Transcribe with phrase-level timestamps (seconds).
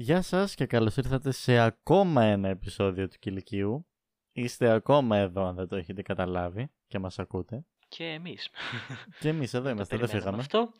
[0.00, 3.86] Γεια σας και καλώς ήρθατε σε ακόμα ένα επεισόδιο του Κηλικίου.
[4.32, 7.64] Είστε ακόμα εδώ αν δεν το έχετε καταλάβει και μας ακούτε.
[7.88, 8.50] Και εμείς.
[9.20, 10.66] Και εμείς εδώ είμαστε, δεν περιμέναμε φύγαμε.
[10.66, 10.72] Αυτό.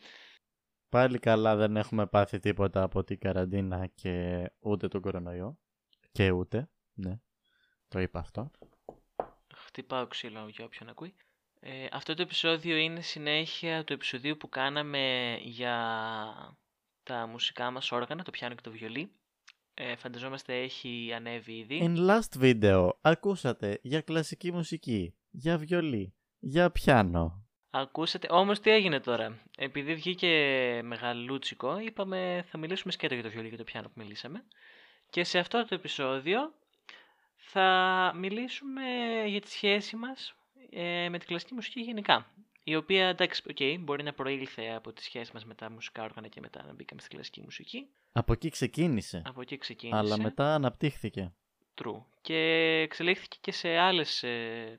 [0.89, 5.57] Πάλι καλά δεν έχουμε πάθει τίποτα από την καραντίνα και ούτε τον κορονοϊό.
[6.11, 7.19] Και ούτε, ναι.
[7.87, 8.51] Το είπα αυτό.
[9.55, 11.15] Χτυπάω ξύλο για όποιον ακούει.
[11.59, 15.75] Ε, αυτό το επεισόδιο είναι συνέχεια του επεισοδίου που κάναμε για
[17.03, 19.11] τα μουσικά μας όργανα, το πιάνο και το βιολί.
[19.73, 21.79] Ε, φανταζόμαστε έχει ανέβει ήδη.
[21.83, 27.45] In last video ακούσατε για κλασική μουσική, για βιολί, για πιάνο.
[27.69, 30.27] Ακούσατε, όμως τι έγινε τώρα; Επειδή βγήκε
[30.83, 34.43] μεγαλούτσικο, είπαμε θα μιλήσουμε σκέτο για το βιολί και το πιάνο που μιλήσαμε.
[35.09, 36.53] Και σε αυτό το επεισόδιο
[37.35, 38.83] θα μιλήσουμε
[39.27, 40.35] για τη σχέση μας
[40.69, 42.33] ε, με τη κλασική μουσική γενικά.
[42.63, 46.27] Η οποία, εντάξει, okay, μπορεί να προήλθε από τη σχέση μας με τα μουσικά όργανα
[46.27, 47.87] και μετά να μπήκαμε στη κλασική μουσική.
[48.11, 49.97] Από εκεί ξεκίνησε, Από εκεί ξεκίνησε.
[49.99, 51.33] αλλά μετά αναπτύχθηκε.
[51.83, 52.03] True.
[52.21, 52.35] Και
[52.83, 54.23] εξελίχθηκε και σε άλλες...
[54.23, 54.77] Ε,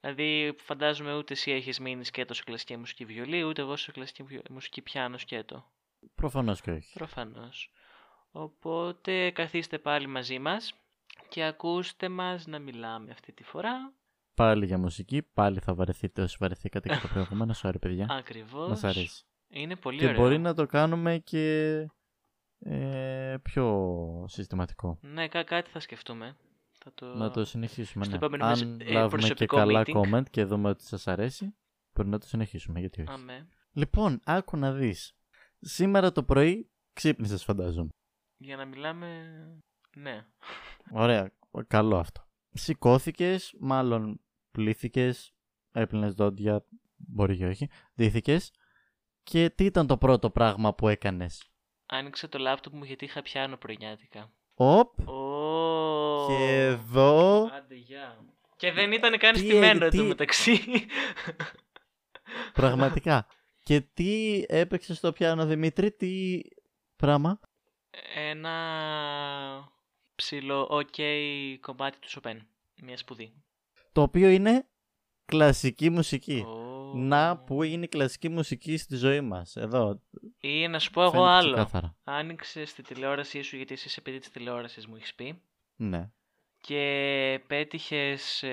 [0.00, 4.22] δηλαδή, φαντάζομαι ούτε εσύ έχεις μείνει σκέτος σε κλασική μουσική βιολί, ούτε εγώ σε κλασική
[4.22, 5.70] βιο- μουσική πιάνο σκέτο.
[6.14, 6.92] Προφανώς και όχι.
[6.94, 7.70] Προφανώς.
[8.32, 10.74] Οπότε καθίστε πάλι μαζί μας
[11.28, 13.92] και ακούστε μας να μιλάμε αυτή τη φορά.
[14.40, 17.54] Πάλι για μουσική, πάλι θα βαρεθείτε όσοι βαρεθήκατε και το προηγούμενο.
[17.62, 18.06] Sorry, παιδιά.
[18.10, 18.68] Ακριβώς.
[18.68, 19.24] Μας αρέσει.
[19.48, 20.20] Είναι πολύ Και ωραίο.
[20.20, 21.74] μπορεί να το κάνουμε και
[22.58, 24.98] ε, πιο συστηματικό.
[25.02, 26.36] Ναι, κά- κάτι θα σκεφτούμε.
[26.78, 27.06] Θα το...
[27.14, 28.04] Να το συνεχίσουμε.
[28.04, 28.18] στο Ναι.
[28.18, 29.94] επόμενο Αν μας, ε, λάβουμε και προσωπικό καλά meeting.
[30.00, 31.54] comment και δούμε ότι σας αρέσει,
[31.94, 32.80] μπορεί να το συνεχίσουμε.
[32.80, 33.10] Γιατί όχι.
[33.12, 33.48] Αμέ.
[33.72, 35.12] Λοιπόν, άκου να δεις.
[35.60, 37.88] Σήμερα το πρωί ξύπνησες φαντάζομαι.
[38.36, 39.08] Για να μιλάμε...
[39.96, 40.26] Ναι.
[40.90, 41.32] Ωραία,
[41.66, 42.24] καλό αυτό.
[42.52, 45.34] Σηκώθηκες, μάλλον πλήθηκες,
[45.72, 46.64] έπλυνες δόντια,
[46.96, 48.38] μπορεί και όχι, ντύθηκε.
[49.22, 51.44] Και τι ήταν το πρώτο πράγμα που έκανες;
[51.86, 54.32] Άνοιξα το λάπτοπ μου γιατί είχα πιάνο πρωινιάτικα.
[54.54, 56.26] Οπ, Ω.
[56.28, 57.44] και εδώ.
[57.44, 58.24] Άντε, γεια.
[58.56, 60.60] Και δεν ήταν καν Τι στημένο έγι- τι- εντωμεταξύ.
[62.52, 63.26] Πραγματικά.
[63.62, 66.40] και τι έπαιξε στο πιάνο, Δημήτρη, τι
[66.96, 67.40] πράγμα;
[68.14, 68.52] Ένα
[70.14, 71.00] ψηλό ok
[71.60, 72.46] κομμάτι του Σοπέν.
[72.82, 73.32] Μια σπουδή.
[73.92, 74.68] Το οποίο είναι
[75.24, 76.44] κλασική μουσική.
[76.46, 76.68] Ω.
[76.94, 79.56] Να, που είναι η κλασική μουσική στη ζωή μας.
[79.56, 80.02] Εδώ.
[80.40, 81.52] Ή να σου πω εγώ φαίνεται άλλο.
[81.52, 81.96] ξεκάθαρα.
[82.04, 85.42] Άνοιξε τη τηλεόρασή σου γιατί εσύ είσαι παιδί της τηλεόρασης, μου έχεις πει.
[85.76, 86.10] Ναι.
[86.60, 88.44] Και πέτυχες.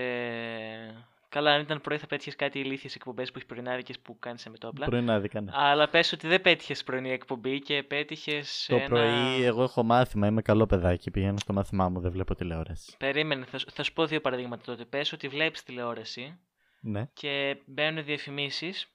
[1.29, 4.49] Καλά, αν ήταν πρωί θα πέτυχες κάτι ηλίθιες εκπομπές που έχεις πρωινάδικε που κάνεις σε
[4.49, 4.85] μετόπλα.
[4.85, 5.51] Πρωινά άδικα, ναι.
[5.53, 8.65] Αλλά πες ότι δεν πέτυχες πρωινή εκπομπή και πέτυχες.
[8.69, 8.85] Το ένα...
[8.85, 11.11] πρωί εγώ έχω μάθημα, είμαι καλό παιδάκι.
[11.11, 12.95] Πηγαίνω στο μάθημά μου, δεν βλέπω τηλεόραση.
[12.99, 14.85] Περίμενε, θα, σου- θα σου πω δύο παραδείγματα τότε.
[14.85, 16.39] Πες ότι βλέπεις τηλεόραση
[16.79, 17.09] Ναι.
[17.13, 18.87] και μπαίνουν διαφημίσεις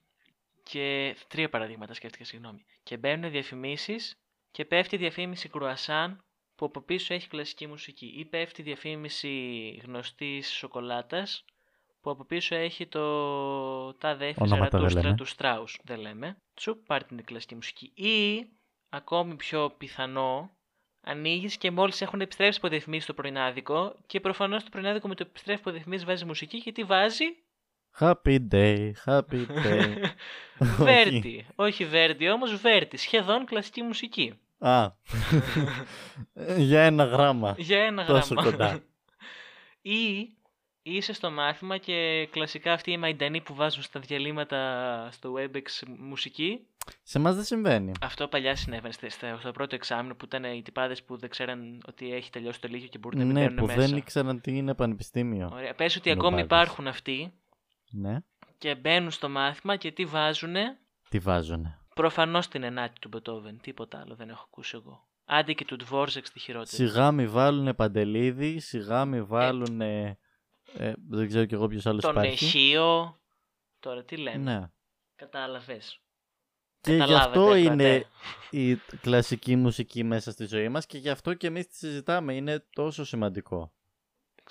[0.63, 1.17] και...
[1.29, 2.65] Τρία παραδείγματα σκέφτηκα, συγγνώμη.
[2.83, 4.17] Και μπαίνουν διαφημίσεις
[4.51, 6.25] και πέφτει διαφήμιση κρουασάν
[6.57, 8.15] που από πίσω έχει κλασική μουσική.
[8.19, 9.31] Ή πέφτει διαφήμιση
[9.85, 11.45] γνωστής σοκολάτας
[12.03, 15.15] που από πίσω έχει το τάδε Ονόματα δεν Ζαρατούστρα λέμε.
[15.17, 15.79] τους Στράους.
[15.85, 16.37] Δεν λέμε.
[16.55, 17.93] Τσουπ, πάρει την κλασική μουσική.
[17.95, 18.47] Ή,
[18.89, 20.51] ακόμη πιο πιθανό,
[21.01, 25.25] ανοίγεις και μόλις έχουν επιστρέψει από διαφημίσεις το πρωινάδικο και προφανώς το πρωινάδικο με το
[25.29, 27.25] επιστρέφει από διαφημίσεις βάζει μουσική και τι βάζει.
[27.99, 29.95] Happy day, happy day.
[30.79, 31.47] Βέρτι.
[31.55, 32.97] Όχι Βέρτι όμως, Βέρτι.
[32.97, 34.41] Σχεδόν κλασική μουσική.
[34.59, 34.91] Α.
[36.59, 37.55] Για ένα γράμμα.
[37.59, 38.51] Για ένα Τόσο γράμμα.
[38.51, 38.81] κοντά.
[39.83, 40.29] Ή
[40.83, 46.67] είσαι στο μάθημα και κλασικά αυτοί οι μαϊντανοί που βάζουν στα διαλύματα στο WebEx μουσική.
[47.03, 47.93] Σε εμάς δεν συμβαίνει.
[48.01, 51.83] Αυτό παλιά συνέβαινε στο, στο- στο πρώτο εξάμεινο που ήταν οι τυπάδες που δεν ξέραν
[51.89, 53.79] ότι έχει τελειώσει το λίγιο και μπορούν να μην Ναι, μπαίνουν που μέσα.
[53.81, 55.51] δεν ήξεραν τι είναι πανεπιστήμιο.
[55.53, 55.75] Ωραία.
[55.75, 56.31] Πες ότι Νομπάδες.
[56.31, 57.33] ακόμη υπάρχουν αυτοί
[57.91, 58.19] Ναι.
[58.59, 60.79] και μπαίνουν στο μάθημα και τι βάζουνε;
[61.09, 61.79] Τι βάζουνε.
[61.95, 63.61] Προφανώς την ενάτη του Μπετόβεν.
[63.63, 65.07] Τίποτα άλλο δεν έχω ακούσει εγώ.
[65.25, 66.89] Άντε και του Dvorak τη χειρότερη.
[66.89, 70.03] Σιγά μη βάλουνε παντελίδι, σιγά μη βάλουνε.
[70.07, 70.17] Ε,
[71.09, 72.45] δεν ξέρω κι εγώ ποιος άλλος Τον υπάρχει.
[72.45, 73.17] Εχείο.
[73.81, 74.53] Τώρα τι λέμε.
[74.53, 74.71] Ναι.
[75.17, 76.01] Κατάλαβες.
[76.81, 77.61] Και γι' Καταλάβετε, αυτό κρατέ.
[77.61, 78.07] είναι
[78.51, 82.35] η κλασική μουσική μέσα στη ζωή μας και γι' αυτό και εμείς τη συζητάμε.
[82.35, 83.73] Είναι τόσο σημαντικό.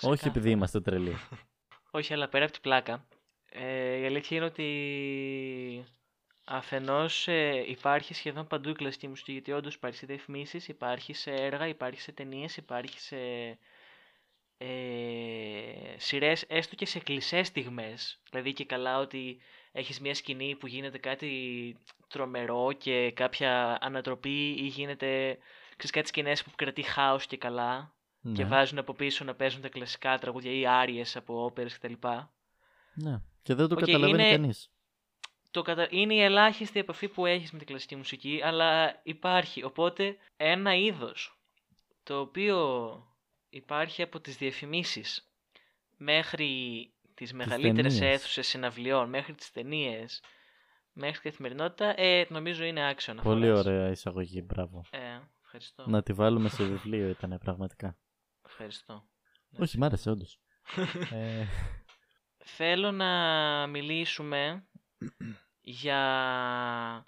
[0.02, 1.16] Όχι επειδή είμαστε τρελοί.
[1.90, 3.06] Όχι, αλλά πέρα από την πλάκα.
[3.50, 5.86] Ε, η αλήθεια είναι ότι
[6.44, 11.30] αφενός ε, υπάρχει σχεδόν παντού η κλασική μουσική γιατί όντως υπάρχει σε διαφημίσεις, υπάρχει σε
[11.30, 13.16] έργα, υπάρχει σε ταινίες, υπάρχει σε
[14.62, 18.20] ε, σειρές, έστω και σε κλισές στιγμές.
[18.30, 19.38] Δηλαδή και καλά ότι
[19.72, 21.76] έχεις μια σκηνή που γίνεται κάτι
[22.08, 25.38] τρομερό και κάποια ανατροπή ή γίνεται
[25.70, 27.94] ξέρεις, κάτι σκηνές που επικρατεί χάος και καλά
[28.34, 28.48] και Ναι.
[28.48, 31.92] βάζουν από πίσω να παίζουν τα κλασικά τραγούδια ή άριες από όπερες κτλ.
[32.94, 33.20] Ναι.
[33.42, 34.70] Και δεν το Οκ, καταλαβαίνει είναι- κανείς.
[35.50, 35.86] Το κατα...
[35.90, 39.62] Είναι η ελάχιστη επαφή που έχεις με την κλασική μουσική, αλλά υπάρχει.
[39.64, 41.38] Οπότε ένα είδος
[42.02, 42.56] το οποίο
[43.52, 45.30] υπάρχει από τις διαφημίσεις
[45.96, 48.14] μέχρι τις μεγαλύτερες ταινίες.
[48.14, 50.22] αίθουσες συναυλιών, μέχρι τις ταινίες,
[50.92, 53.66] μέχρι την καθημερινότητα, ε, νομίζω είναι άξιο να Πολύ φοράς.
[53.66, 54.84] ωραία εισαγωγή, μπράβο.
[54.90, 54.98] Ε,
[55.44, 55.84] ευχαριστώ.
[55.86, 57.96] Να τη βάλουμε σε βιβλίο ήταν πραγματικά.
[58.46, 59.04] Ευχαριστώ.
[59.58, 60.40] Όχι, μ' άρεσε όντως.
[61.12, 61.46] ε,
[62.44, 64.66] Θέλω να μιλήσουμε
[65.60, 67.04] για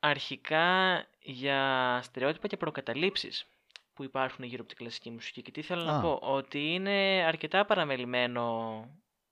[0.00, 3.46] αρχικά για στερεότυπα και προκαταλήψεις
[3.96, 6.00] που υπάρχουν γύρω από την κλασική μουσική και τι θέλω να Α.
[6.00, 8.44] πω ότι είναι αρκετά παραμελημένο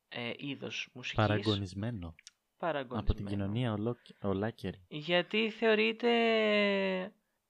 [0.09, 3.29] ε, είδος μουσικής παραγωνισμένο από την παραγωνισμένο.
[3.31, 4.85] κοινωνία ολόκ- ολάκερη.
[4.89, 6.09] γιατί θεωρείται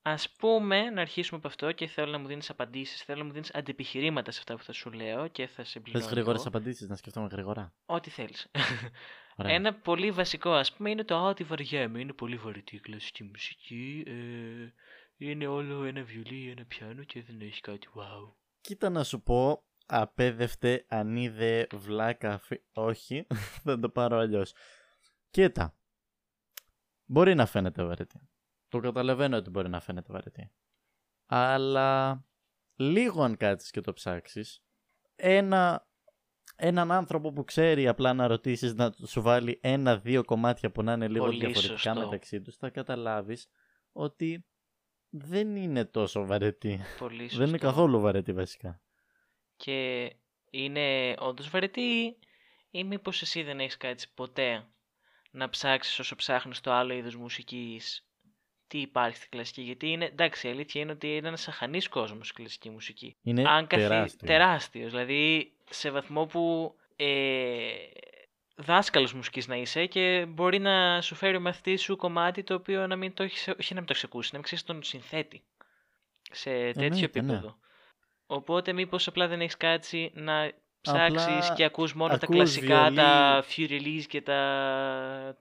[0.03, 3.33] ας πούμε να αρχίσουμε από αυτό και θέλω να μου δίνεις απαντήσεις θέλω να μου
[3.33, 6.49] δίνεις αντιπιχειρήματα σε αυτά που θα σου λέω και θα σε Θες πληρώνω γρήγορες εγώ.
[6.49, 8.51] απαντήσεις, να σκεφτούμε γρήγορα; ό,τι θέλεις
[9.37, 9.55] Ωραία.
[9.55, 13.25] Ένα πολύ βασικό ας πούμε είναι το «Α, τι βαριέμαι, είναι πολύ βαρετή η κλασική
[13.25, 14.13] μουσική, ε,
[15.17, 18.33] είναι όλο ένα βιολί, ένα πιάνο και δεν έχει κάτι wow».
[18.61, 22.65] Κοίτα να σου πω, απέδευτε, ανίδε, βλάκα, φι...
[22.73, 23.27] όχι,
[23.65, 24.55] θα το πάρω αλλιώς.
[25.31, 25.77] Κοίτα,
[27.05, 28.29] μπορεί να φαίνεται βαρετή.
[28.69, 30.53] Το καταλαβαίνω ότι μπορεί να φαίνεται βαρετή.
[31.27, 32.21] Αλλά
[32.77, 34.65] λίγο αν κάτσεις και το ψάξεις,
[35.17, 35.89] ένα,
[36.57, 41.09] έναν άνθρωπο που ξέρει απλά να ρωτήσεις να σου βάλει ένα-δύο κομμάτια που να είναι
[41.09, 42.01] λίγο Πολύ διαφορετικά σωστό.
[42.01, 43.49] μεταξύ τους, θα καταλάβεις
[43.93, 44.47] ότι
[45.17, 46.81] δεν είναι τόσο βαρετή.
[46.99, 47.39] Πολύ σωστό.
[47.39, 48.81] Δεν είναι καθόλου βαρετή βασικά.
[49.57, 50.11] Και
[50.51, 52.19] είναι όντως βαρετή
[52.71, 54.67] ή μήπως εσύ δεν έχεις κάτσει ποτέ
[55.31, 58.09] να ψάξεις όσο ψάχνεις το άλλο είδος μουσικής
[58.67, 62.31] τι υπάρχει στη κλασική; Γιατί είναι, εντάξει, η αλήθεια είναι ότι είναι ένας αχανής κόσμος
[62.31, 63.17] η κλασική μουσική.
[63.23, 63.83] Είναι αν καθί...
[63.83, 64.27] τεράστιο.
[64.27, 64.91] τεράστιος.
[64.91, 67.07] Δηλαδή σε βαθμό που ε,
[68.55, 72.87] δάσκαλος μουσικής να είσαι και μπορεί να σου φέρει ο μαθητής σου κομμάτι το οποίο
[72.87, 75.43] να μην το έχεις, όχι να μην το έχεις ακούσει, να μην ξέρεις τον συνθέτη
[76.31, 77.33] σε τέτοιο Εννοείται, ναι.
[77.33, 77.59] επίπεδο.
[78.27, 82.81] Οπότε μήπως απλά δεν έχεις κάτσει να ψάξεις Απλά και ακούς μόνο τα ακούς κλασικά,
[82.81, 82.97] βιολί.
[82.97, 85.37] τα Few Release και τα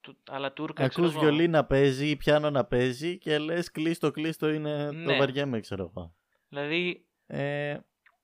[0.00, 0.88] του- άλλα τούρκα.
[0.88, 1.26] ξέρω Ακούς εγώ.
[1.28, 5.16] βιολί να παίζει ή πιάνο να παίζει και λες κλείστο κλείστο είναι το Ναι.
[5.18, 6.14] βαριέμαι ξέρω εγώ.
[6.48, 7.76] Δηλαδή, Ε,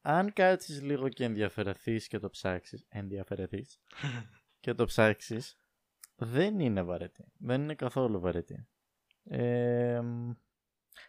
[0.02, 3.80] αν κάτσεις λίγο και ενδιαφερεθείς και το ψάξεις, ενδιαφερεθείς
[4.60, 5.56] και το ψάξεις,
[6.16, 7.24] δεν είναι βαρετή.
[7.38, 8.66] Δεν είναι καθόλου βαρετή.
[9.24, 10.00] Ε,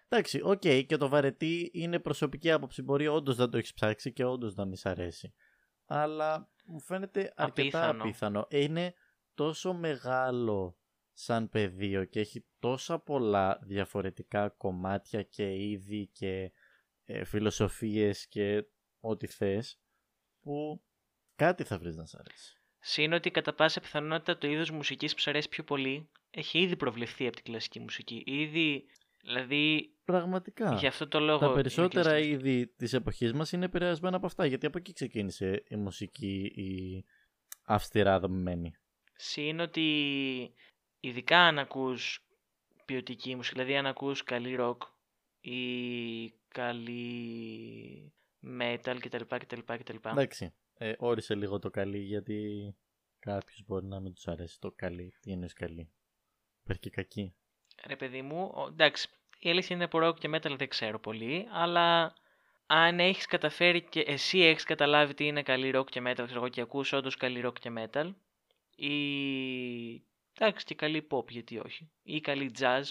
[0.07, 2.81] εντάξει, οκ, και το βαρετή είναι προσωπική άποψη.
[2.81, 5.34] Μπορεί όντως να το έχεις ψάξει και όντως να μη σ' αρέσει.
[5.86, 8.04] Αλλά μου φαίνεται αρκετά Απίθανο.
[8.04, 8.48] απίθανο.
[8.50, 8.94] Είναι
[9.34, 10.78] τόσο μεγάλο
[11.13, 16.51] σαν πεδίο και έχει τόσα πολλά διαφορετικά κομμάτια και είδη και
[17.06, 18.66] ε, φιλοσοφίες και
[19.04, 19.80] ό,τι θες
[20.42, 20.82] που
[21.36, 22.58] κάτι θα βρεις να σ' αρέσει.
[22.80, 26.76] Συν ότι κατά πάσα πιθανότητα το είδος μουσικής που σου αρέσει πιο πολύ έχει ήδη
[26.76, 28.24] προβλεφθεί από την κλασική μουσική.
[28.26, 28.86] Ήδη,
[29.22, 30.76] δηλαδή, Πραγματικά.
[30.76, 31.40] για αυτό το λόγο...
[31.40, 32.32] Τα είναι περισσότερα κλασικής.
[32.34, 37.04] είδη της εποχής μας είναι επηρεασμένα από αυτά, γιατί από εκεί ξεκίνησε η μουσική η
[37.66, 38.76] αυστηρά δομημένη.
[39.16, 40.54] Συν ότι
[41.00, 42.28] ειδικά αν ακούς
[42.86, 44.78] ποιοτική μουσική, δηλαδή αν ακούς καλή rock
[45.40, 45.60] ή
[46.48, 48.14] καλή
[48.60, 49.24] metal κτλ.
[49.38, 49.95] κτλ, κτλ.
[50.04, 52.75] Εντάξει, ε, όρισε λίγο το καλή, γιατί
[53.19, 55.13] κάποιος μπορεί να μην τους αρέσει το καλή.
[55.22, 55.90] Τι εννοείς καλή.
[56.62, 57.36] Υπάρχει και κακή.
[57.86, 59.10] Ρε παιδί μου, ο- εντάξει,
[59.40, 62.13] η αλήθεια είναι από rock και metal δεν ξέρω πολύ, αλλά
[62.66, 66.50] αν έχεις καταφέρει και εσύ έχεις καταλάβει τι είναι καλή rock και metal, ξέρω εγώ,
[66.50, 68.14] και ακούς όντως καλή rock και metal,
[68.76, 68.94] ή
[70.38, 72.81] εντάξει και καλή pop γιατί όχι, ή καλή jazz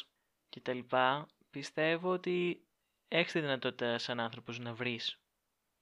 [0.49, 2.63] και τα λοιπά, πιστεύω ότι
[3.09, 5.21] έχεις τη δυνατότητα σαν άνθρωπος να βρεις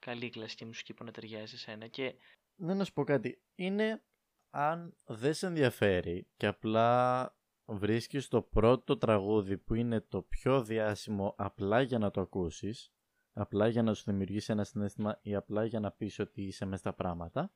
[0.01, 2.15] καλή κλασική μουσική που να ταιριάζει σε σένα και
[2.57, 3.43] Δεν να σου πω κάτι.
[3.55, 4.03] Είναι
[4.51, 11.35] αν δεν σε ενδιαφέρει και απλά βρίσκεις το πρώτο τραγούδι που είναι το πιο διάσημο
[11.39, 12.93] απλά για να το ακούσεις,
[13.33, 16.77] απλά για να σου δημιουργήσει ένα συνέστημα ή απλά για να πεις ότι είσαι μέσα
[16.77, 17.53] στα πράγματα,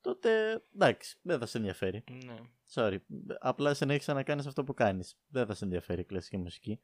[0.00, 2.04] τότε εντάξει, δεν θα σε ενδιαφέρει.
[2.24, 2.36] ναι.
[2.74, 2.98] Sorry.
[3.38, 5.18] Απλά συνέχισε να κάνεις αυτό που κάνεις.
[5.28, 6.80] Δεν θα σε ενδιαφέρει η κλασική μουσική.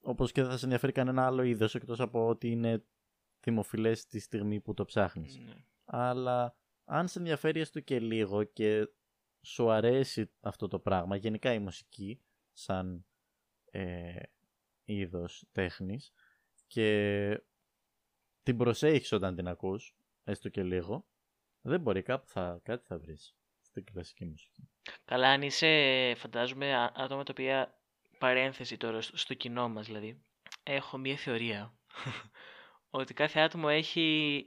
[0.00, 2.84] Όπως και δεν θα σε ενδιαφέρει κανένα άλλο είδος εκτός από ότι είναι
[3.40, 5.64] δημοφιλές τη στιγμή που το ψάχνεις ναι.
[5.84, 8.88] αλλά αν σε ενδιαφέρει έστω και λίγο και
[9.42, 12.20] σου αρέσει αυτό το πράγμα, γενικά η μουσική
[12.52, 13.04] σαν
[13.70, 14.22] ε,
[14.84, 16.12] είδος τέχνης
[16.66, 17.40] και
[18.42, 21.06] την προσέχεις όταν την ακούς, έστω και λίγο,
[21.60, 24.68] δεν μπορεί κάπου θα, κάτι θα βρεις στην κλασική μουσική.
[25.04, 27.80] Καλά, αν είσαι, φαντάζομαι, α- άτομα τα οποία,
[28.18, 30.22] παρένθεση τώρα στο, στο κοινό μας δηλαδή,
[30.62, 31.74] έχω μία θεωρία
[32.90, 34.46] ότι κάθε άτομο έχει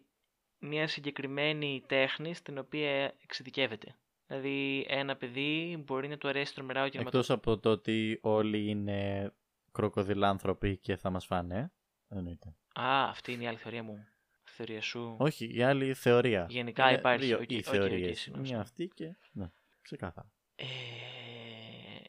[0.59, 3.95] μία συγκεκριμένη τέχνη στην οποία εξειδικεύεται.
[4.27, 7.35] Δηλαδή, ένα παιδί μπορεί να του αρέσει τρομερά ο κινηματογράφος.
[7.35, 9.31] Εκτός από το ότι όλοι είναι
[9.71, 11.71] κροκοδιλάνθρωποι και θα μας φάνε,
[12.09, 12.55] εννοείται.
[12.73, 14.07] Α, αυτή είναι η άλλη θεωρία μου.
[14.43, 15.15] Θεωρία σου.
[15.19, 16.45] Όχι, η άλλη θεωρία.
[16.50, 17.25] Γενικά Είναι υπάρχει.
[17.25, 18.19] Δύο οκ, οι οκ, οκ, θεωρίες.
[18.19, 18.88] συγγνώμη, Μια συγγνώμη.
[18.88, 19.15] αυτή και.
[19.31, 20.31] Ναι, ξεκάθαρα.
[20.55, 20.65] Ε,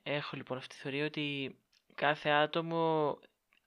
[0.02, 1.56] έχω λοιπόν αυτή τη θεωρία ότι
[1.94, 3.18] κάθε άτομο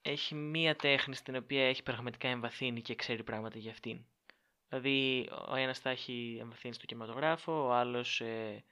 [0.09, 4.05] έχει μία τέχνη στην οποία έχει πραγματικά εμβαθύνει και ξέρει πράγματα για αυτήν.
[4.69, 8.63] Δηλαδή, ο ένας θα έχει εμβαθύνει στο κινηματογράφο, ο άλλος ε,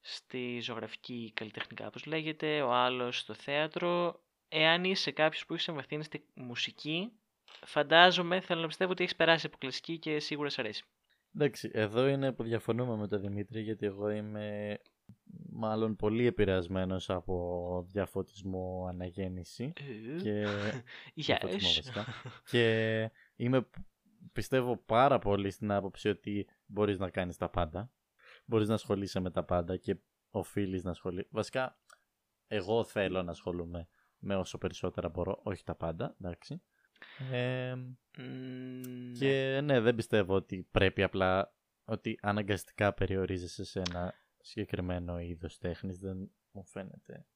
[0.00, 4.20] στη ζωγραφική καλλιτεχνικά, όπως λέγεται, ο άλλος στο θέατρο.
[4.48, 7.12] Εάν είσαι κάποιος που έχεις εμβαθύνει στη μουσική,
[7.64, 10.84] φαντάζομαι, θέλω να πιστεύω ότι έχεις περάσει από κλασική και σίγουρα σ' αρέσει.
[11.34, 14.78] Εντάξει, εδώ είναι που διαφωνούμε με τον Δημήτρη γιατί εγώ είμαι
[15.50, 20.46] μάλλον πολύ επηρεασμένος από διαφωτισμό αναγέννηση Ε, και
[21.14, 21.74] διαφωτισμό Yes.
[21.74, 22.04] βασικά.
[22.50, 23.68] και είμαι
[24.32, 27.90] πιστεύω πάρα πολύ στην άποψη ότι μπορείς να κάνεις τα πάντα
[28.44, 29.96] μπορείς να ασχολείσαι με τα πάντα και
[30.30, 31.78] οφείλεις να ασχολείσαι βασικά
[32.46, 36.62] εγώ θέλω να ασχολούμαι με όσο περισσότερα μπορώ όχι τα πάντα εντάξει
[37.32, 39.12] ε, Μμμ, ναι.
[39.18, 44.14] και ναι, δεν πιστεύω ότι πρέπει απλά ότι αναγκαστικά περιορίζεσαι σε ένα
[44.46, 45.98] συγκεκριμένο είδος τέχνης.
[45.98, 47.26] Δεν μου φαίνεται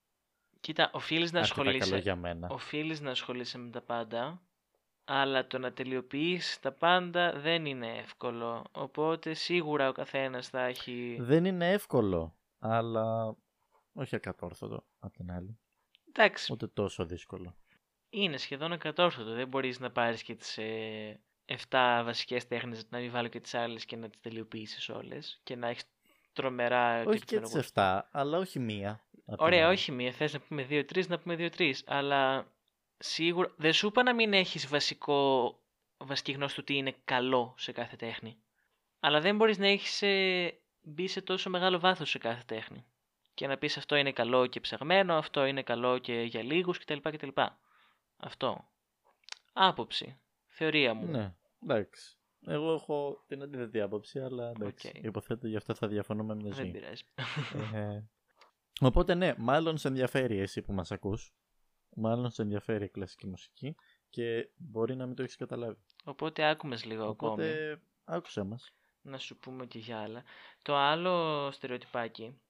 [0.61, 1.99] Κοίτα, οφείλεις να αρκετά καλό ασχολείσαι.
[2.03, 2.49] για μένα.
[2.51, 4.43] Οφείλεις να ασχολείσαι με τα πάντα,
[5.05, 8.65] αλλά το να τελειοποιείς τα πάντα δεν είναι εύκολο.
[8.71, 11.17] Οπότε σίγουρα ο καθένας θα έχει...
[11.21, 13.37] Δεν είναι εύκολο, αλλά
[13.93, 15.59] όχι ακατόρθωτο απ' την άλλη.
[16.09, 17.57] Εντάξει, Ούτε τόσο δύσκολο.
[18.11, 19.35] είναι σχεδόν ακατόρθωτο.
[19.35, 23.55] Δεν μπορείς να πάρεις και τις ε, 7 βασικές τέχνες, να μην βάλω και τις
[23.55, 25.85] άλλες και να τις τελειοποιήσεις όλες και να έχεις
[26.33, 27.03] τρομερά...
[27.07, 28.91] όχι και κερδισμένο τις 7, αλλά όχι μία.
[29.27, 29.73] απ' την Ωραία, άλλη.
[29.75, 30.13] όχι μία.
[30.13, 31.85] Θες να πούμε δύο-τρεις, να πούμε δύο-τρεις.
[31.87, 32.47] Αλλά
[32.99, 35.55] σίγουρα δεν σου είπα να μην έχεις βασικό,
[35.97, 38.39] βασική γνώση του τι είναι καλό σε κάθε τέχνη.
[39.01, 42.85] Αλλά δεν μπορείς να έχεις ε, μπει σε τόσο μεγάλο βάθος σε κάθε τέχνη.
[43.35, 46.97] Και να πεις αυτό είναι καλό και ψαγμένο, αυτό είναι καλό και για λίγους κτλ.
[47.03, 47.29] κτλ.
[48.17, 48.65] Αυτό.
[49.53, 50.19] Άποψη.
[50.47, 51.07] Θεωρία μου.
[51.07, 52.17] Ναι, εντάξει.
[52.47, 54.93] Εγώ έχω την αντίθετη άποψη, αλλά εντάξει.
[54.97, 55.05] Οκ.
[55.05, 56.71] Υποθέτω γι' αυτό θα διαφωνούμε μια Δεν ζωή.
[56.71, 57.03] πειράζει.
[57.75, 58.03] Ε,
[58.81, 61.35] οπότε ναι, μάλλον σε ενδιαφέρει εσύ που μας ακούς.
[61.95, 63.75] Μάλλον σε ενδιαφέρει η κλασική μουσική
[64.11, 65.81] και μπορεί να μην το έχεις καταλάβει.
[66.05, 67.33] Οπότε άκουμες λίγο ακόμη.
[67.33, 68.75] Οπότε άκουσέ μας.
[69.03, 70.23] να σου πούμε και για άλλα.
[70.63, 72.41] Το άλλο στερεοτυπάκι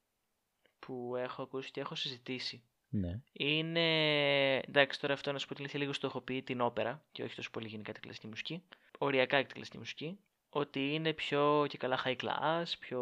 [0.79, 3.21] που έχω ακούσει και έχω συζητήσει Ναι.
[3.33, 4.57] είναι.
[4.57, 7.23] Εντάξει, τώρα αυτό να σου πω την αλήθεια, λίγο στο έχω πει την όπερα και
[7.23, 8.63] όχι τόσο πολύ γενικά την κλασική μουσική.
[9.03, 10.19] Οριακά και την κλασική μουσική.
[10.49, 13.01] Ότι είναι πιο και καλά high class, πιο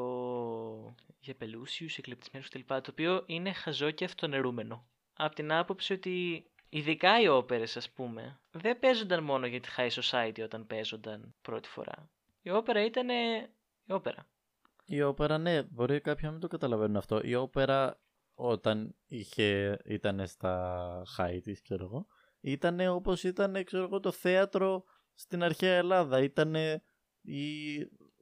[1.21, 2.61] για πελούσιους, εκλεπτισμένους κτλ.
[2.67, 4.89] Το οποίο είναι χαζό και αυτονερούμενο.
[5.13, 9.91] Από την άποψη ότι ειδικά οι όπερες ας πούμε δεν παίζονταν μόνο για τη high
[9.91, 12.11] society όταν παίζονταν πρώτη φορά.
[12.43, 13.09] Η όπερα ήταν
[13.85, 14.27] η όπερα.
[14.85, 17.21] Η όπερα, ναι, μπορεί κάποιοι να μην το καταλαβαίνουν αυτό.
[17.25, 18.01] Η όπερα
[18.35, 22.07] όταν είχε, ήταν στα high της, ξέρω εγώ,
[22.41, 24.85] ήταν όπως ήταν, ξέρω εγώ, το θέατρο
[25.19, 26.23] στην αρχαία Ελλάδα.
[26.23, 26.55] Ήταν
[27.21, 27.79] η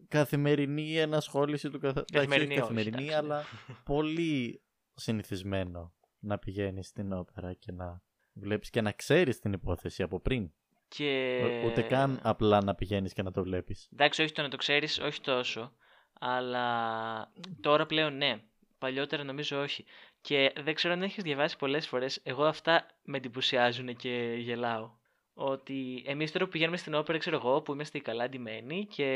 [0.08, 1.96] καθημερινή ενασχόληση του καθ...
[1.96, 3.16] Εντάξει, όχι Καθημερινή, όχι, καθημερινή, εντάξει.
[3.16, 3.44] αλλά
[3.84, 4.62] πολύ
[4.94, 10.52] συνηθισμένο να πηγαίνεις στην όπερα και να βλέπεις και να ξέρεις την υπόθεση από πριν.
[10.88, 11.62] Και...
[11.66, 13.88] Ούτε καν απλά να πηγαίνεις και να το βλέπεις.
[13.92, 15.72] Εντάξει, όχι το να το ξέρεις, όχι τόσο.
[16.20, 18.42] Αλλά τώρα πλέον ναι.
[18.78, 19.84] Παλιότερα νομίζω όχι.
[20.20, 22.20] Και δεν ξέρω αν έχεις διαβάσει πολλές φορές.
[22.22, 24.95] Εγώ αυτά με εντυπωσιάζουν και γελάω.
[25.38, 29.06] Ότι εμείς τώρα που πηγαίνουμε στην όπερα, ξέρω εγώ, που είμαστε καλά ντυμένοι και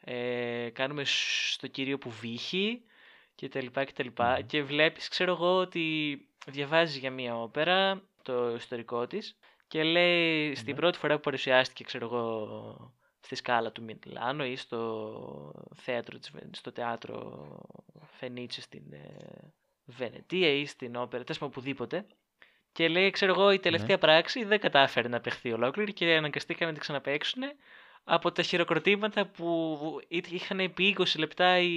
[0.00, 2.82] ε, κάνουμε σ- στο κύριο που βύχει
[3.34, 4.36] και τα λοιπά και τα λοιπά.
[4.38, 4.46] Μμμ.
[4.46, 9.36] Και βλέπεις, ξέρω εγώ, ότι διαβάζεις για μία όπερα, το ιστορικό της,
[9.68, 10.80] και λέει στην Ναι.
[10.80, 16.54] πρώτη φορά που παρουσιάστηκε, ξέρω εγώ, στη σκάλα του Μιλάνο ή στο θέατρο, της Βε-
[16.56, 17.46] στο θέατρο
[18.06, 19.16] Φενίτσι στην ε,
[19.84, 22.06] Βενετία ή στην όπερα, τέλος πάντων οπουδήποτε.
[22.72, 26.72] Και λέει, ξέρω εγώ, η τελευταία πράξη δεν κατάφερε να παιχθεί ολόκληρη και αναγκαστήκαν να
[26.72, 27.42] την ξαναπαίξουν
[28.04, 29.76] από τα χειροκροτήματα που
[30.08, 31.70] εί- είχαν επί 20 λεπτά οι,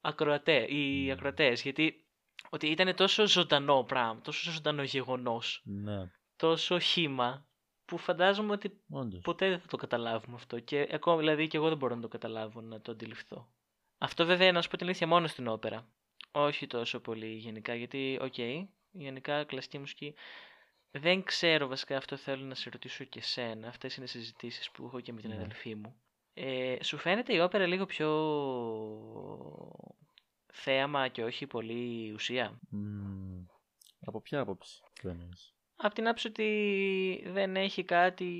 [0.00, 1.10] ακροατέ, οι Μμμ.
[1.12, 1.62] ακροατές.
[1.62, 2.04] Γιατί
[2.50, 7.46] ότι ήταν τόσο ζωντανό πράγμα, τόσο ζωντανό γεγονός, Ναι, τόσο χύμα,
[7.84, 9.20] που φαντάζομαι ότι όντως.
[9.22, 10.60] ποτέ δεν θα το καταλάβουμε αυτό.
[10.60, 13.48] Και ακόμα δηλαδή και εγώ δεν μπορώ να το καταλάβω, να το αντιληφθώ.
[13.98, 15.88] Αυτό βέβαια να σου πω την αλήθεια μόνο στην όπερα.
[16.32, 18.34] Όχι τόσο πολύ γενικά, γιατί, οκ,
[18.98, 20.14] γενικά κλασική μουσική.
[20.90, 23.68] Δεν ξέρω βασικά αυτό θέλω να σε ρωτήσω και σένα.
[23.68, 25.36] Αυτές είναι συζητήσεις που έχω και με την Ναι.
[25.36, 25.96] αδελφή μου.
[26.34, 28.08] Ε, σου φαίνεται η όπερα λίγο πιο
[30.52, 33.44] θέαμα και όχι πολύ ουσία; Μμμ.
[34.00, 38.30] Από ποια άποψη το εννοείς; Απ' την άποψη ότι δεν έχει κάτι...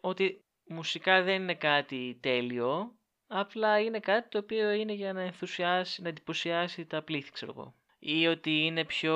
[0.00, 6.02] Ότι μουσικά δεν είναι κάτι τέλειο, απλά είναι κάτι το οποίο είναι για να ενθουσιάσει,
[6.02, 7.74] να εντυπωσιάσει τα πλήθη, ξέρω εγώ.
[8.02, 9.14] Ή ότι είναι πιο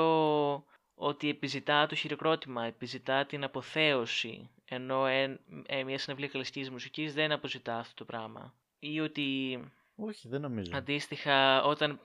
[0.94, 7.32] ότι επιζητά το χειροκρότημα, επιζητά την αποθέωση, ενώ ε, ε, μια συναυλία κλασικής μουσικής δεν
[7.32, 8.54] αποζητά αυτό το πράγμα.
[8.78, 9.58] Ή ότι
[9.96, 10.76] Όχι, δεν νομίζω.
[10.76, 12.00] αντίστοιχα όταν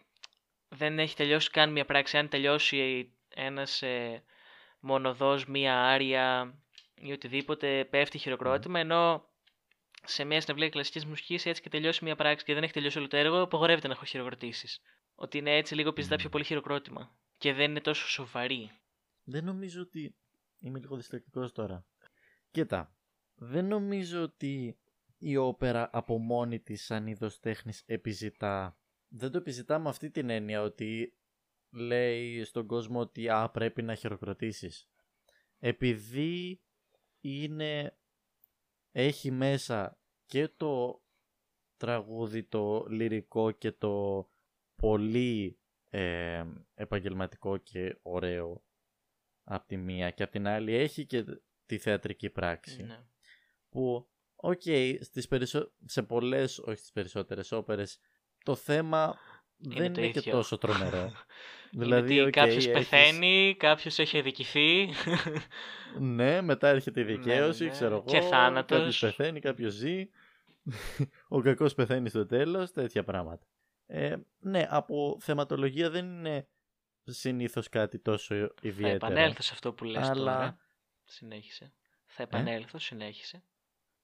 [0.70, 4.24] δεν έχει τελειώσει καν μια πράξη, αν τελειώσει ένας ε,
[4.80, 6.54] μονοδός, μια άρια
[6.96, 9.24] ή οτιδήποτε πέφτει χειροκρότημα, ενώ
[10.04, 13.08] σε μια συναυλία κλασικής μουσικής έτσι και τελειώσει μια πράξη και δεν έχει τελειώσει όλο
[13.08, 14.80] το έργο, απογορεύεται να χειροκροτήσεις.
[15.16, 16.22] Ότι είναι έτσι λίγο επιζητά Μμμ.
[16.22, 18.72] πιο πολύ χειροκρότημα και δεν είναι τόσο σοβαρή.
[19.24, 20.16] Δεν νομίζω ότι.
[20.60, 21.86] Είμαι λίγο διστακτικός τώρα.
[22.52, 22.96] Κοίτα.
[23.36, 24.80] Δεν νομίζω ότι
[25.18, 28.78] η όπερα από μόνη της σαν είδος τέχνης επιζητά.
[29.08, 31.18] Δεν το επιζητά με αυτή την έννοια ότι
[31.72, 34.90] λέει στον κόσμο ότι α, πρέπει να χειροκροτήσεις.
[35.60, 36.62] Επειδή
[37.20, 37.99] είναι,
[38.92, 41.04] έχει μέσα και το
[41.78, 44.28] τραγούδι, το λυρικό και το
[44.76, 46.44] πολύ ε,
[46.74, 48.64] επαγγελματικό και ωραίο
[49.44, 51.26] από τη μία και από την άλλη έχει και
[51.66, 53.00] τη θεατρική πράξη Ναι.
[53.70, 54.62] που οκ,
[55.00, 55.72] στις περισσο...
[55.86, 58.00] σε πολλές, όχι στις περισσότερες όπερες
[58.44, 59.18] το θέμα
[59.58, 60.32] Είναι δεν το είναι και ίδιο.
[60.32, 61.12] τόσο τρομερό.
[61.72, 64.90] Δηλαδή, δηλαδή, οκ, κάποιος έχεις- πεθαίνει, κάποιος έχει αδικηθεί.
[66.00, 67.70] Ναι, μετά έρχεται η δικαίωση, ναι.
[67.70, 68.04] ξέρω εγώ.
[68.06, 68.78] Και θάνατος.
[68.78, 70.10] Κάποιος πεθαίνει, κάποιος ζει.
[71.28, 73.46] Ο κακός πεθαίνει στο τέλος, τέτοια πράγματα.
[73.88, 76.48] Ε, ναι, από θεματολογία δεν είναι
[77.04, 78.96] συνήθως κάτι τόσο Θα ιδιαίτερο.
[78.96, 80.58] επανέλθω σε αυτό που λες Αλλά- τώρα.
[81.06, 81.74] Συνέχισε.
[82.06, 83.44] Θα επανέλθω, συνέχισε.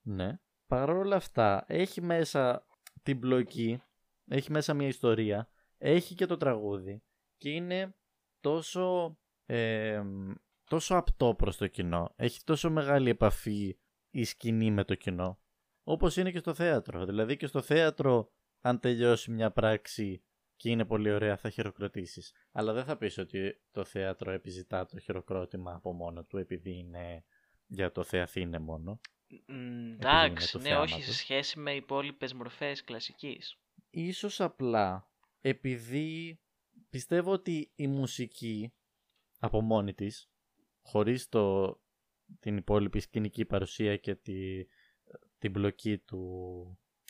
[0.02, 0.40] Ναι.
[0.68, 2.66] Παρ' όλα αυτά, έχει μέσα
[3.04, 3.82] την πλοκή,
[4.28, 7.04] έχει μέσα μια ιστορία, έχει και το τραγούδι
[7.38, 7.96] και είναι
[8.40, 10.02] τόσο, ε,
[10.70, 12.14] τόσο απτό προς το κοινό.
[12.16, 13.78] Έχει τόσο μεγάλη επαφή
[14.10, 15.40] η σκηνή με το κοινό,
[15.84, 17.06] όπως είναι και στο θέατρο.
[17.06, 20.24] Δηλαδή και στο θέατρο, αν τελειώσει μια πράξη
[20.56, 22.34] και είναι πολύ ωραία, θα χειροκροτήσεις.
[22.52, 27.26] Αλλά δεν θα πεις ότι το θέατρο επιζητά το χειροκρότημα από μόνο του, επειδή είναι
[27.68, 29.00] για το θεαθήνε μόνο.
[29.46, 31.16] Μ, είναι Εντάξει, του ναι, όχι σε θεάματος.
[31.16, 33.58] σχέση με υπόλοιπες μορφές κλασικής.
[33.90, 35.10] Ίσως απλά
[35.42, 36.40] επειδή
[36.96, 38.74] πιστεύω ότι η μουσική
[39.40, 40.30] από μόνη της,
[40.82, 41.76] χωρίς το,
[42.40, 44.66] την υπόλοιπη σκηνική παρουσία και τη,
[45.38, 46.22] την μπλοκή του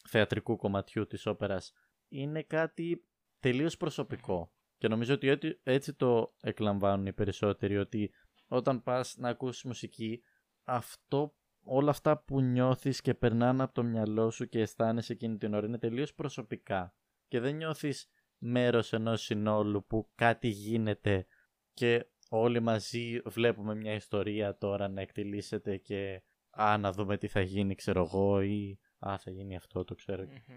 [0.08, 1.74] θεατρικού κομματιού της όπερας,
[2.08, 3.06] είναι κάτι
[3.40, 4.52] τελείως προσωπικό.
[4.78, 8.12] Και νομίζω ότι έτσι, έτσι το εκλαμβάνουν οι περισσότεροι, ότι
[8.48, 10.22] όταν πας να ακούσεις μουσική,
[10.64, 15.54] αυτό, όλα αυτά που νιώθεις και περνάνε από το μυαλό σου και αισθάνεσαι εκείνη την
[15.54, 16.96] ώρα είναι τελείως προσωπικά
[17.28, 18.10] και δεν νιώθεις
[18.46, 21.26] μέρος ενός συνόλου που κάτι γίνεται
[21.74, 27.42] και όλοι μαζί βλέπουμε μια ιστορία τώρα να εκτελήσεται και α, να δούμε τι θα
[27.42, 30.56] γίνει ξέρω εγώ ή α, θα γίνει αυτό το ξέρω Μμμ.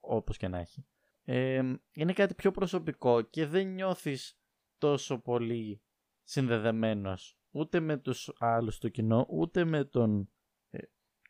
[0.00, 0.86] όπως και να έχει.
[1.24, 4.40] Ε, είναι κάτι πιο προσωπικό και δεν νιώθεις
[4.78, 5.82] τόσο πολύ
[6.22, 10.30] συνδεδεμένος ούτε με τους άλλους του κοινό ούτε με τον
[10.70, 10.78] ε,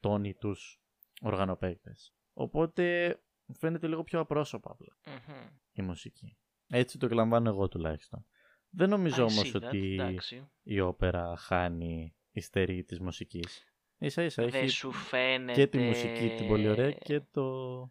[0.01, 0.81] τον ή τους
[1.21, 2.15] οργανοπαίκτες.
[2.33, 3.17] Οπότε
[3.59, 5.47] φαίνεται λίγο πιο απρόσωπα απλά Μμμ.
[5.73, 6.37] η μουσική.
[6.69, 8.27] Έτσι το εκλαμβάνω εγώ τουλάχιστον.
[8.71, 10.51] Δεν νομίζω I όμως see that, ότι εντάξει.
[10.63, 13.65] η όπερα χάνει η στερή της μουσικής.
[13.99, 15.53] Ίσα ίσα Δεν έχει σου φαίνεται...
[15.61, 17.83] και τη μουσική την πολύ ωραία και το...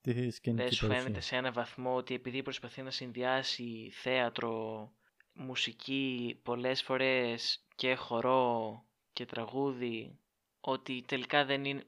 [0.00, 1.02] τη Δεν σκηνική σου παρουσία.
[1.02, 4.92] φαίνεται σε ένα βαθμό ότι επειδή προσπαθεί να συνδυάσει θέατρο,
[5.32, 10.18] μουσική, πολλές φορές και χορό και τραγούδι,
[10.60, 11.84] ότι τελικά δεν είναι...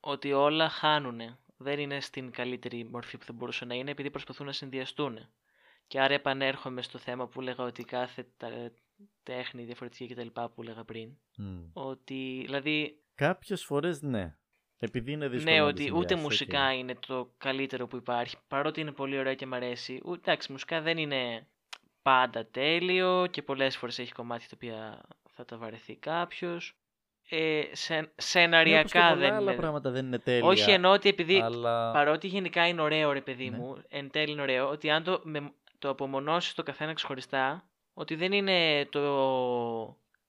[0.00, 1.38] ότι όλα χάνουνε.
[1.56, 5.28] Δεν είναι στην καλύτερη μορφή που θα μπορούσε να είναι επειδή προσπαθούν να συνδυαστούν.
[5.86, 8.72] Και άρα επανέρχομαι στο θέμα που έλεγα ότι κάθε τα-
[9.22, 10.26] τέχνη διαφορετική κτλ.
[10.54, 11.10] που έλεγα πριν.
[11.36, 11.60] Μμ.
[11.72, 14.36] Ότι, δηλαδή, Κάποιες φορές ναι.
[14.78, 16.76] Επειδή είναι δύσκολο ναι, να ότι τις ούτε συνδυάσεις, μουσικά οκ.
[16.78, 18.36] είναι το καλύτερο που υπάρχει.
[18.48, 20.00] Παρότι είναι πολύ ωραία και μ' αρέσει.
[20.04, 21.46] Ού, εντάξει, μουσικά δεν είναι
[22.02, 25.00] πάντα τέλειο και πολλές φορές έχει κομμάτια τα οποία
[25.34, 26.76] θα τα βαρεθεί κάποιος.
[27.28, 29.60] Ε, σε, Ναι, όπως και σεναριακά πολλά δεν άλλα είναι.
[29.60, 30.46] πράγματα δεν είναι τέλεια.
[30.48, 31.92] Όχι εννοώ ότι επειδή αλλά...
[31.92, 33.56] παρότι γενικά είναι ωραίο ρε παιδί Ναι.
[33.56, 38.14] μου, εν τέλει είναι ωραίο, ότι αν το, με, το απομονώσεις το καθένα ξεχωριστά, ότι
[38.14, 39.02] δεν είναι το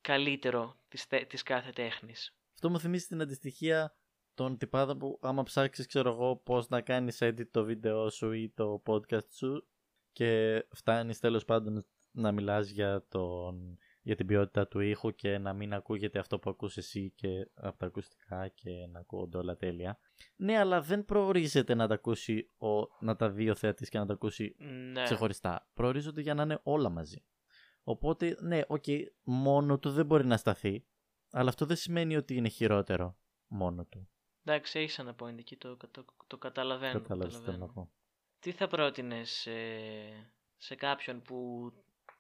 [0.02, 2.36] καλύτερο της, τε- της κάθε τέχνης.
[2.54, 3.96] Αυτό μου θυμίζει την αντιστοιχεία
[4.34, 8.50] των τυπάδων που άμα ψάξεις ξέρω εγώ πώς να κάνεις edit το βίντεο σου ή
[8.56, 9.68] το podcast σου
[10.12, 15.54] και φτάνεις τέλος πάντων να μιλάς για, τον, για την ποιότητα του ήχου και να
[15.54, 20.00] μην ακούγεται αυτό που ακούς εσύ και από τα ακουστικά και να ακούγονται όλα τέλεια.
[20.36, 22.68] Ναι, αλλά δεν προορίζεται να τα ακούσει ο,
[23.00, 24.56] να τα δει ο θεατής και να τα ακούσει
[24.92, 25.04] Ναι.
[25.04, 25.70] ξεχωριστά.
[25.74, 27.24] Προορίζονται για να είναι όλα μαζί.
[27.84, 28.84] Οπότε, ναι, οκ,
[29.24, 30.86] μόνο του δεν μπορεί να σταθεί,
[31.32, 33.18] αλλά αυτό δεν σημαίνει ότι είναι χειρότερο
[33.48, 34.10] μόνο του.
[34.44, 37.00] Εντάξει, έχεις ένα point εκεί, το, το, το καταλαβαίνω.
[37.00, 37.66] Κατάλαβες τι θέλω καταλαβαίνω.
[37.66, 37.92] να πω.
[38.40, 41.72] Τι θα πρότεινες ε, σε κάποιον που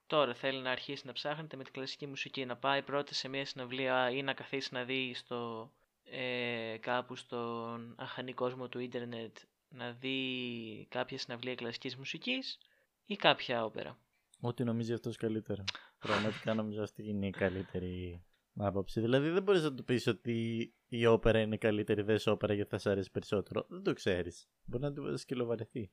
[0.07, 3.45] τώρα θέλει να αρχίσει να ψάχνεται με τη κλασική μουσική, να πάει πρώτα σε μια
[3.45, 5.71] συναυλία ή να καθίσει να δει στο,
[6.03, 9.37] ε, κάπου στον αχανή κόσμο του ίντερνετ
[9.69, 12.57] να δει κάποια συναυλία κλασικής μουσικής
[13.05, 13.97] ή κάποια όπερα.
[14.39, 15.63] Ό,τι νομίζει αυτός καλύτερα.
[15.99, 18.23] Πραγματικά νομίζω αυτή είναι η καλύτερη
[18.55, 18.99] άποψη.
[19.01, 22.77] Δηλαδή δεν μπορείς να του πεις ότι η όπερα είναι καλύτερη, δες όπερα γιατί θα
[22.77, 23.65] σε αρέσει περισσότερο.
[23.69, 24.49] Δεν το ξέρεις.
[24.65, 25.91] Μπορεί να του σκυλοβαρεθεί.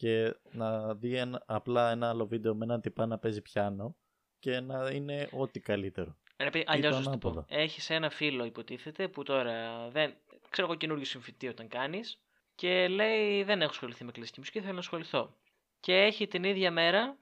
[0.00, 3.96] Και να δει ένα, απλά ένα άλλο βίντεο με έναν τυπά να παίζει πιάνο
[4.38, 6.16] και να είναι ό,τι καλύτερο.
[6.36, 7.44] Ρε παιδί, αλλιώς να σου το πω.
[7.48, 10.14] Έχεις ένα φίλο υποτίθεται που τώρα δεν...
[10.48, 12.20] Ξέρω εγώ καινούργιο συμφιτή όταν κάνεις
[12.54, 15.36] και λέει δεν έχω ασχοληθεί με κλασική μουσική, θέλω να ασχοληθώ.
[15.80, 17.16] Και έχει την ίδια μέρα,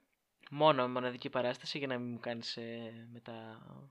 [0.49, 3.33] μόνο με μοναδική παράσταση για να μην μου κάνεις ε, μετά,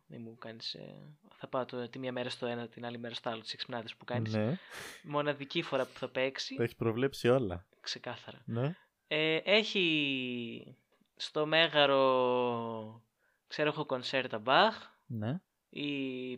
[0.06, 3.14] μην μου κάνεις, ε, θα πάω το, τη μία μέρα στο ένα, την άλλη μέρα
[3.14, 4.34] στο άλλο, τις εξυπνάδες που κάνεις.
[4.34, 4.58] Ναι.
[5.02, 6.54] Μοναδική φορά που θα παίξει.
[6.54, 7.66] Το έχεις προβλέψει όλα.
[7.80, 8.42] Ξεκάθαρα.
[8.44, 8.76] Ναι.
[9.06, 10.76] Ε, έχει
[11.16, 13.02] στο Μέγαρο,
[13.46, 15.40] ξέρω έχω κονσέρτα Μπαχ Ναι.
[15.70, 16.30] ή,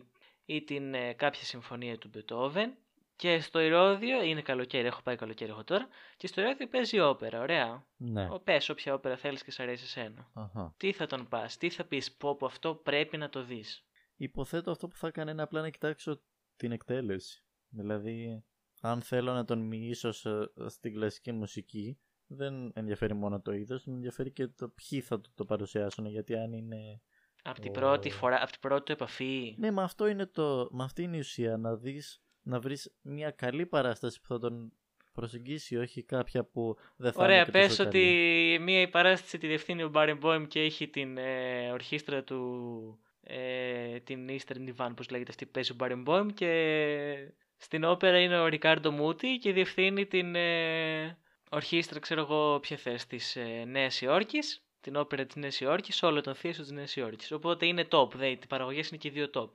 [0.45, 2.75] ή την ε, κάποια συμφωνία του Μπετόβεν
[3.15, 7.39] και στο Ηρώδιο, είναι καλοκαίρι, έχω πάει καλοκαίρι εγώ τώρα, και στο Ηρώδιο παίζει όπερα,
[7.39, 7.85] ωραία.
[7.97, 8.27] Ναι.
[8.31, 10.29] Ο πες όποια όπερα θέλεις και σ' αρέσει εσένα.
[10.33, 10.73] Αχα.
[10.77, 13.85] Τι θα τον πας, τι θα πεις, πω πω αυτό πρέπει να το δεις.
[14.15, 16.21] Υποθέτω αυτό που θα έκανε είναι απλά να κοιτάξω
[16.55, 17.43] την εκτέλεση.
[17.69, 18.43] Δηλαδή,
[18.81, 23.93] αν θέλω να τον μοιήσω σε- στην κλασική μουσική, δεν ενδιαφέρει μόνο το είδος, με
[23.93, 27.01] ενδιαφέρει και το ποιοι θα το, το παρουσιάσουν, γιατί αν είναι...
[27.43, 27.73] Από την Ω.
[27.73, 29.55] πρώτη φορά, από την πρώτη του επαφή.
[29.57, 30.67] Ναι, μα αυτό είναι το...
[30.71, 34.73] Μα αυτή είναι η ουσία, να δεις, να βρεις μια καλή παράσταση που θα τον
[35.13, 38.59] προσεγγίσει, όχι κάποια που δεν θα Ωραία, είναι και πες τόσο ότι καλή.
[38.59, 44.27] μία η παράσταση τη διευθύνει ο Μπάρεμπόιμ και έχει την ε, ορχήστρα του, ε, την
[44.29, 48.91] Eastern Divan, πώς λέγεται αυτή που παίζει ο Μπάρεμπόιμ και στην όπερα είναι ο Ρικάρντο
[48.91, 51.17] Μούτι και διευθύνει την ε,
[51.49, 56.21] ορχήστρα, ξέρω εγώ ποια θες, της ε, Νέας Υόρκης, την όπερα της Νέας Υόρκης, όλο
[56.21, 57.31] τον θείασο της Νέας Υόρκης.
[57.31, 59.49] Οπότε είναι top, δε, οι παραγωγές είναι και οι δύο top.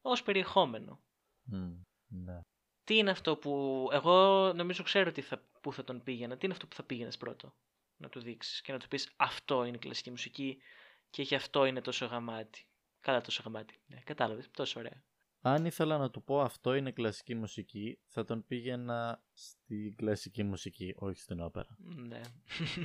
[0.00, 1.00] Ως περιεχόμενο.
[1.42, 1.72] Μμ,
[2.06, 2.40] ναι.
[2.84, 3.88] Τι είναι αυτό που.
[3.92, 4.12] Εγώ
[4.52, 6.36] νομίζω ξέρω τι θα, πού θα τον πήγαινα.
[6.36, 7.54] Τι είναι αυτό που θα πήγαινες πρώτο.
[7.96, 10.62] Να του δείξεις και να του πεις αυτό είναι η κλασική μουσική
[11.10, 12.66] και γι' αυτό είναι τόσο γαμάτι.
[13.00, 13.80] Καλά τόσο γαμάτι.
[13.86, 14.50] Ναι, κατάλαβες.
[14.50, 15.02] Τόσο ωραία.
[15.42, 20.94] Αν ήθελα να του πω αυτό είναι κλασική μουσική, θα τον πήγαινα στην κλασική μουσική,
[20.96, 21.76] όχι στην όπερα.
[21.78, 22.20] Ναι.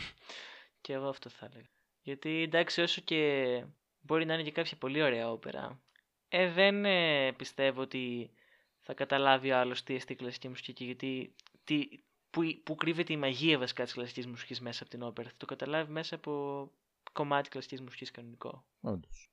[0.82, 1.70] και εγώ αυτό θα έλεγα.
[2.02, 3.64] Γιατί εντάξει, όσο και
[4.02, 5.82] μπορεί να είναι και κάποια πολύ ωραία όπερα,
[6.28, 8.32] ε, δεν ε, πιστεύω ότι
[8.80, 11.88] θα καταλάβει ο άλλος τι εστί η κλασική μουσική, γιατί τι,
[12.30, 15.30] που, που κρύβεται η μαγεία βασικά της κλασικής μουσικής μέσα από την όπερα.
[15.30, 16.72] Θα το καταλάβει μέσα από
[17.12, 18.66] κομμάτι κλασικής μουσικής κανονικό.
[18.82, 19.30] Όντως.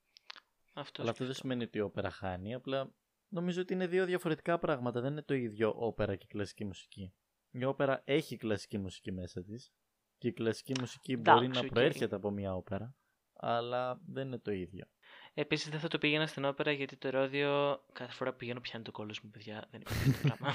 [0.72, 2.92] Αυτό Αλλά αυτό δεν σημαίνει ότι η όπερα χάνει, απλά
[3.32, 5.00] νομίζω ότι είναι δύο διαφορετικά πράγματα.
[5.00, 7.14] Δεν είναι το ίδιο όπερα και κλασική μουσική.
[7.50, 9.72] Η όπερα έχει κλασική μουσική μέσα της
[10.18, 11.72] και η κλασική μουσική μπορεί Εντάξει, να οκ.
[11.72, 12.96] προέρχεται από μια όπερα,
[13.32, 14.86] αλλά δεν είναι το ίδιο.
[15.34, 18.84] Επίσης δεν θα το πήγαινα στην όπερα γιατί το Ηρώδειο κάθε φορά που πηγαίνω πιάνεται
[18.84, 19.68] ο κώλος μου, παιδιά.
[19.70, 20.54] Δεν υπάρχει αυτό το πράγμα.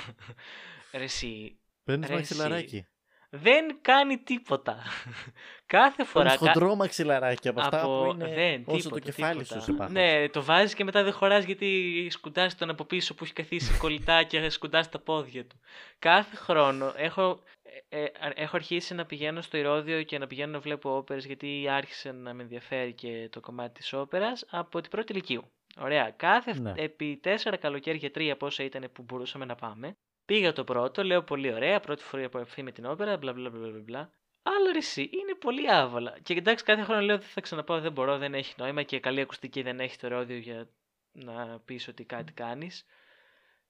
[0.93, 2.87] Ρε εσύ, Παίρνεις Ρε, μαξιλαράκι.
[3.29, 4.83] Δεν κάνει τίποτα.
[5.65, 6.23] κάθε φορά.
[6.25, 9.59] Παίρνεις κα- χοντρό μαξιλαράκι από αυτά από- που είναι δεν, όσο τίποτα, το κεφάλι τίποτα.
[9.59, 9.93] σου σε πάχος.
[9.93, 13.77] Ναι, το βάζεις και μετά δεν χωράς γιατί σκουντάς τον από πίσω που έχει καθίσει
[13.81, 15.59] κολλητά και σκουντάς τα πόδια του.
[15.99, 17.39] Κάθε χρόνο έχω,
[17.89, 21.67] ε, ε, έχω αρχίσει να πηγαίνω στο Ηρώδιο και να πηγαίνω να βλέπω όπερες γιατί
[21.69, 25.51] άρχισε να με ενδιαφέρει και το κομμάτι της όπερας από την πρώτη ηλικίου.
[25.79, 26.13] Ωραία.
[26.17, 26.73] Κάθε Ναι.
[26.77, 29.95] επί τέσσερα καλοκαίρια, τρία πόσα ήταν που μπορούσαμε να πάμε.
[30.27, 33.49] Πήγα το πρώτο, λέω πολύ ωραία, πρώτη φορά από επαφή με την όπερα, μπλα μπλα
[33.49, 34.11] μπλα μπλα, μπλα.
[34.43, 36.19] Αλλά ρε εσύ, είναι πολύ άβολα.
[36.23, 39.21] Και εντάξει, κάθε χρόνο λέω δεν θα ξαναπάω, δεν μπορώ, δεν έχει νόημα και καλή
[39.21, 40.69] ακουστική δεν έχει το ρόδιο για
[41.11, 42.85] να πεις ότι κάτι κάνεις.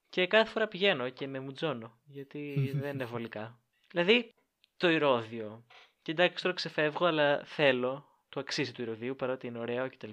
[0.09, 3.59] Και κάθε φορά πηγαίνω και με μουτζώνω, γιατί δεν είναι βολικά.
[3.91, 4.33] Δηλαδή,
[4.77, 5.65] το ηρώδιο.
[6.01, 10.09] Και εντάξει, τώρα ξεφεύγω, αλλά θέλω, το αξίζει του ηρωδίου, παρότι είναι ωραίο κτλ.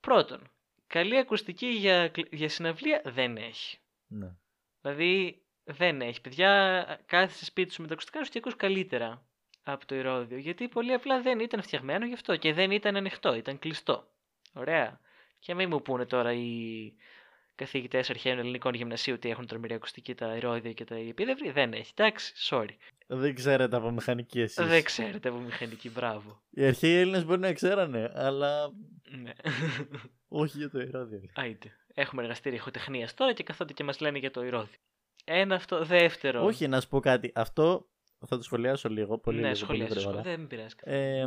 [0.00, 0.50] Πρώτον,
[0.86, 3.78] καλή ακουστική για, κλ- για συναυλία δεν έχει.
[4.06, 4.36] Ναι.
[4.80, 6.20] Δηλαδή δεν έχει.
[6.20, 9.22] Παιδιά, κάθεσαι σπίτι σου με τα ακουστικά σου και ακούς καλύτερα
[9.62, 10.38] από το ηρώδιο.
[10.38, 14.06] Γιατί πολύ απλά δεν ήταν φτιαγμένο γι' αυτό και δεν ήταν ανοιχτό, ήταν κλειστό.
[14.52, 15.00] Ωραία.
[15.38, 16.92] Και μην μου πούνε τώρα οι
[17.54, 21.50] καθηγητές αρχαίων ελληνικών γυμνασίου ότι έχουν τρομερή ακουστική τα ηρώδια και τα επίδευρη.
[21.50, 21.92] Δεν έχει.
[21.96, 22.76] Εντάξει, sorry.
[23.06, 24.66] Δεν ξέρετε από μηχανική εσείς.
[24.66, 26.42] Δεν ξέρετε από μηχανική, μπράβο.
[26.50, 28.72] Οι αρχαίοι Έλληνες μπορεί να ξέρανε, αλλά
[29.04, 29.32] ναι.
[30.28, 31.20] όχι για το Ηρώδειο.
[31.34, 31.76] Άιντε.
[31.94, 34.78] Έχουμε εργαστήρια ηχοτεχνίας τώρα και καθόνται και μας λένε για το Ηρώδειο.
[35.24, 35.84] Ένα αυτό.
[35.84, 36.44] Δεύτερο.
[36.44, 37.32] Όχι, να σου πω κάτι.
[37.34, 37.86] Αυτό
[38.26, 40.22] θα το σχολιάσω λίγο, πολύ ναι, λίγο, πολύ σχολιάσου, γρήγορα.
[40.22, 40.74] Δεν με πειράζει.
[40.80, 41.26] Ε,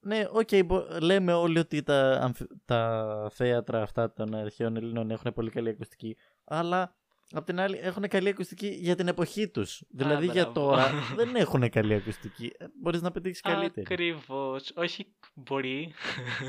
[0.00, 5.32] ναι, οκ, μπο- λέμε όλοι ότι τα, αμφι- τα θέατρα αυτά των αρχαίων Ελλήνων έχουν
[5.32, 6.96] πολύ καλή ακουστική, αλλά
[7.32, 9.82] Απ' την άλλη έχουν καλή ακουστική για την εποχή τους.
[9.88, 10.60] Δηλαδή για μπράβο.
[10.60, 12.52] τώρα δεν έχουν καλή ακουστική.
[12.58, 13.86] Ε, Μπορείς να πετύχεις καλύτερη.
[13.90, 14.72] Ακριβώς.
[14.74, 15.94] Όχι μπορεί.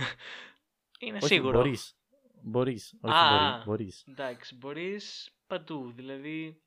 [1.00, 1.58] Είναι Όχι, σίγουρο.
[1.58, 1.96] Μπορείς.
[2.42, 2.94] Μπορείς.
[3.02, 3.64] Όχι Α, μπορεί.
[3.66, 4.04] Μπορείς.
[4.10, 5.92] Εντάξει, μπορείς παντού.
[5.96, 6.62] Δηλαδή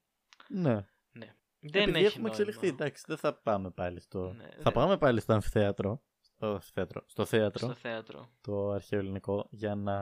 [0.49, 0.87] Ναι.
[1.61, 2.29] δεν Επειδή έχει έχουμε νόημα.
[2.29, 2.67] εξελιχθεί.
[2.69, 4.33] Εντάξει, δεν θα πάμε πάλι στο...
[4.33, 6.03] Ναι, θα δεν- πάμε πάλι στο αμφιθέατρο.
[6.21, 7.03] Στο αμφιθέατρο.
[7.07, 7.67] Στο θέατρο.
[7.67, 8.31] Στο θέατρο.
[8.41, 9.47] Το αρχαίο ελληνικό.
[9.51, 9.97] Για να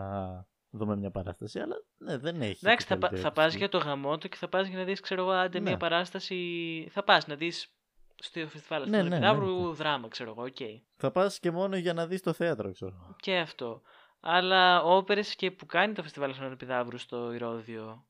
[0.71, 1.59] δούμε μια παράσταση.
[1.61, 2.59] Αλλά ναι, δεν έχει.
[2.67, 3.59] Εντάξει, και θα, πα- καλύτερη θα πας ακουστική.
[3.69, 5.69] για το γαμό του και θα πας για να δεις, ξέρω εγώ, άντε Ναι.
[5.69, 6.89] μια παράσταση...
[6.91, 7.75] Θα πας να δεις
[8.15, 9.73] στο φεστιβάλ Ναι, ναι, ναι, ναι, ναι.
[9.73, 10.57] δράμα, ξέρω εγώ, οκ.
[10.97, 13.15] Θα πας και μόνο για να δεις το θέατρο, ξέρω.
[13.21, 13.83] Και αυτό.
[14.21, 18.07] Αλλά όπερες και που κάνει το φεστιβάλ στον Επιδαύρου στο Ηρώδειο.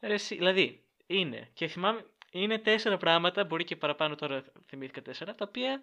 [0.00, 1.50] Ρε, εσύ, δηλαδή, είναι.
[1.52, 5.80] Και θυμάμαι, είναι τέσσερα πράγματα, μπορεί και παραπάνω τώρα θυμήθηκα τέσσερα, τα οποία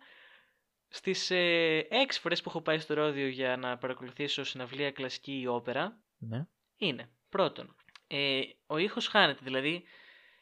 [0.88, 5.47] στις ε, έξι φορές που έχω πάει στο Ηρώδειο για να παρακολουθήσω συναυλία κλασική ή
[5.47, 6.45] όπερα, Ναι.
[6.78, 7.75] είναι πρώτον,
[8.08, 9.39] ε, ο ήχος χάνεται.
[9.43, 9.84] Δηλαδή,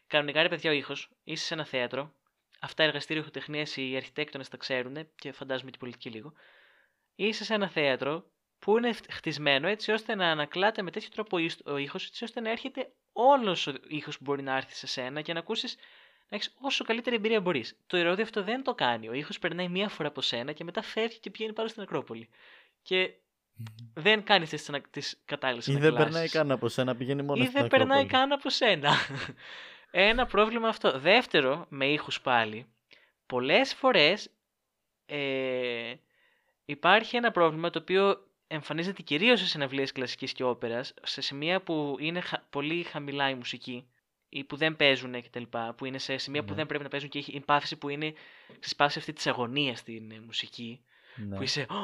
[0.08, 2.14] κανονικά ρε παιδιά ο ήχος, είσαι σε ένα θέατρο,
[2.60, 6.34] αυτά εργαστήριο ηχοτεχνία οι αρχιτέκτονες τα ξέρουν και φαντάζομαι και οι πολιτικοί λίγο.
[7.16, 11.40] Είσαι σε ένα θέατρο που είναι χτισμένο έτσι ώστε να ανακλάται με τέτοιο τρόπο ο
[11.40, 14.88] ίσ- ο ήχος, έτσι ώστε να έρχεται όλος ο ήχος που μπορεί να έρθει σε
[14.88, 15.76] σένα και να ακούσεις
[16.30, 17.78] να έχεις όσο καλύτερη εμπειρία μπορείς.
[17.88, 19.10] Το ηρώδιο αυτό δεν το κάνει.
[19.10, 22.30] Ο ήχος περνάει μία φορά από σένα και μετά φεύγει και πηγαίνει πάνω στην Ακρόπολη.
[22.82, 23.14] Και
[23.94, 26.12] δεν κάνεις τις, ανα- τις κατάλληλες Ή δεν ανακλάσεις.
[26.12, 28.20] περνάει καν από σένα, πηγαίνει μόνο Ή στην δεν περνάει Ακρόπολη.
[28.22, 28.92] καν από σένα.
[29.92, 31.00] Ένα πρόβλημα αυτό.
[31.00, 32.66] Δεύτερο, με ήχους πάλι,
[33.26, 34.30] πολλές φορές
[35.06, 35.94] ε,
[36.66, 41.96] υπάρχει ένα πρόβλημα το οποίο εμφανίζεται κυρίως σε συναυλίες κλασικής και όπερας, σε σημεία που
[42.00, 43.88] είναι χα- πολύ χαμηλά η μουσική
[44.30, 45.44] ή που δεν παίζουν κτλ.
[45.78, 46.56] Που είναι σε σημεία που Ναι.
[46.56, 48.14] δεν πρέπει να παίζουν και έχει η παύση που είναι
[48.60, 50.82] στη παύση αυτή της αγωνίας στην ε, μουσική.
[51.16, 51.36] Ναι.
[51.36, 51.66] Που είσαι.
[51.70, 51.76] «Ω!»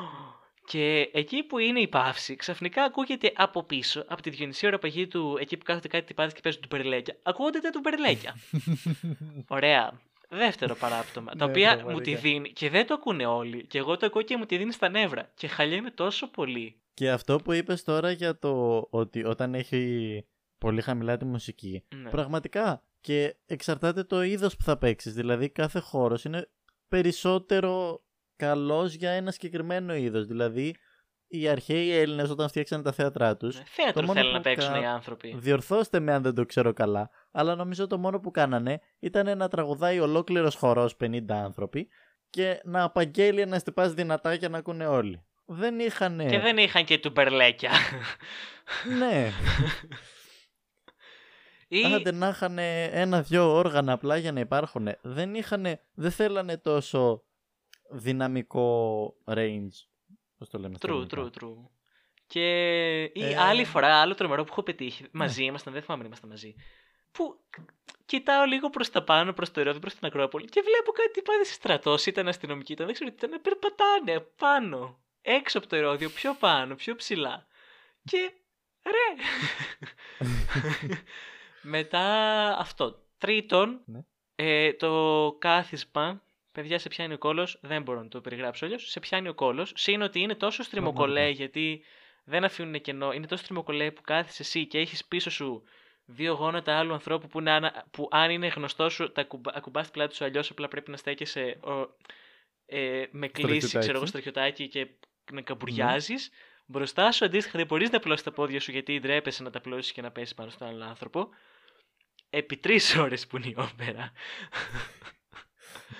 [0.65, 5.37] Και εκεί που είναι η παύση, ξαφνικά ακούγεται από πίσω, από τη Διονυσία Ραπαγή του,
[5.39, 7.15] εκεί που κάθονται κάτι τυπάδες και παίζουν του περιλέκια.
[7.23, 8.35] Ακούγονται τα του περιλέκια.
[9.47, 10.01] Ωραία.
[10.31, 11.31] Δεύτερο παράπτωμα.
[11.31, 11.93] τα Ναι, οποία πραγματικά.
[11.93, 13.65] μου τη δίνει και δεν το ακούνε όλοι.
[13.67, 15.31] Και εγώ το ακούω και μου τη δίνει στα νεύρα.
[15.35, 16.81] Και χαλιέμαι τόσο πολύ.
[16.93, 20.25] Και αυτό που είπες τώρα για το ότι όταν έχει
[20.57, 22.09] πολύ χαμηλά τη μουσική, Ναι.
[22.09, 25.13] πραγματικά και εξαρτάται το είδος που θα παίξεις.
[25.13, 26.49] Δηλαδή κάθε χώρος είναι
[26.87, 28.01] περισσότερο
[28.35, 30.25] καλός για ένα συγκεκριμένο είδος.
[30.25, 30.75] Δηλαδή
[31.27, 34.73] οι αρχαίοι Έλληνες όταν φτιάξανε τα θέατρά τους, Ναι, Θέατρο μόνο θέλουν που να παίξουν
[34.73, 35.35] κα- οι άνθρωποι.
[35.37, 39.47] διορθώστε με αν δεν το ξέρω καλά, αλλά νομίζω το μόνο που κάνανε ήταν να
[39.47, 41.87] τραγουδάει ολόκληρος χορός 50 άνθρωποι
[42.29, 45.23] και να απαγγέλει να στυπάς δυνατά για να ακούνε όλοι.
[45.45, 46.27] Δεν είχαν.
[46.27, 47.71] Και δεν είχαν και του περλέκια.
[48.97, 49.29] Ναι.
[51.71, 51.83] Ή...
[51.85, 54.87] Άντε να είχαν ένα-δυο όργανα απλά για να υπάρχουν.
[55.01, 55.79] Δεν είχαν.
[55.93, 57.23] Δεν θέλανε τόσο
[57.89, 59.69] δυναμικό range.
[60.37, 60.75] Πώς το λέμε.
[60.77, 61.21] στα True, ελληνικά.
[61.21, 61.69] true, true.
[62.27, 66.07] Και η Ε, άλλη φορά, άλλο τρομερό που έχω πετύχει, μαζί ήμασταν, δεν θυμάμαι αν
[66.07, 66.55] ήμασταν μαζί,
[67.11, 67.39] που
[68.05, 71.47] κοιτάω λίγο προς τα πάνω, προς το Ηρώδη, προς την Ακρόπολη και βλέπω κάτι τυπάδες
[71.47, 76.09] σε στρατός, ήταν αστυνομικοί, ήταν, δεν ξέρω τι ήταν, περπατάνε πάνω, έξω από το Ηρώδιο,
[76.09, 77.47] πιο πάνω, πιο ψηλά.
[78.03, 78.31] Και
[78.83, 79.23] ρε!
[81.61, 82.01] Μετά
[82.57, 83.03] αυτό.
[83.17, 83.99] Τρίτον, Ναι.
[84.35, 88.89] ε, το κάθισμα Παιδιά, σε πιάνει ο κόλος, δεν μπορώ να το περιγράψω αλλιώς.
[88.89, 89.71] Σε πιάνει ο κόλος.
[89.75, 91.43] Συν ότι είναι τόσο στριμωκολέ, Πραγματικά.
[91.43, 91.83] γιατί
[92.23, 93.11] δεν αφήνουν κενό.
[93.11, 95.63] Είναι τόσο στριμωκολέ που κάθεσαι εσύ και έχεις πίσω σου
[96.11, 99.85] δύο γόνατα άλλου ανθρώπου που, είναι, άνα- που αν είναι γνωστό σου, τα ακουμπά, ακουμπάς
[99.85, 101.95] τη πλάτη σου αλλιώς απλά πρέπει να στέκεσαι ο,
[102.65, 104.07] ε, με κλίση, ξέρω εγώ, Στρατιωτάκι.
[104.07, 104.87] στρατιωτάκι και
[105.31, 106.31] να καμπουριάζεις.
[106.65, 109.93] Μπροστά σου αντίστοιχα δεν μπορείς να απλώσει τα πόδια σου γιατί ντρέπεσαι να τα απλώσει
[109.93, 111.29] και να πέσεις πάνω στον άλλο άνθρωπο.
[112.29, 114.11] Επί τρεις ώρες που είναι η όπερα.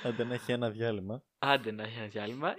[0.04, 1.24] Άντε να έχει ένα διάλειμμα.
[1.40, 2.56] Άντε να έχει ένα διάλειμμα.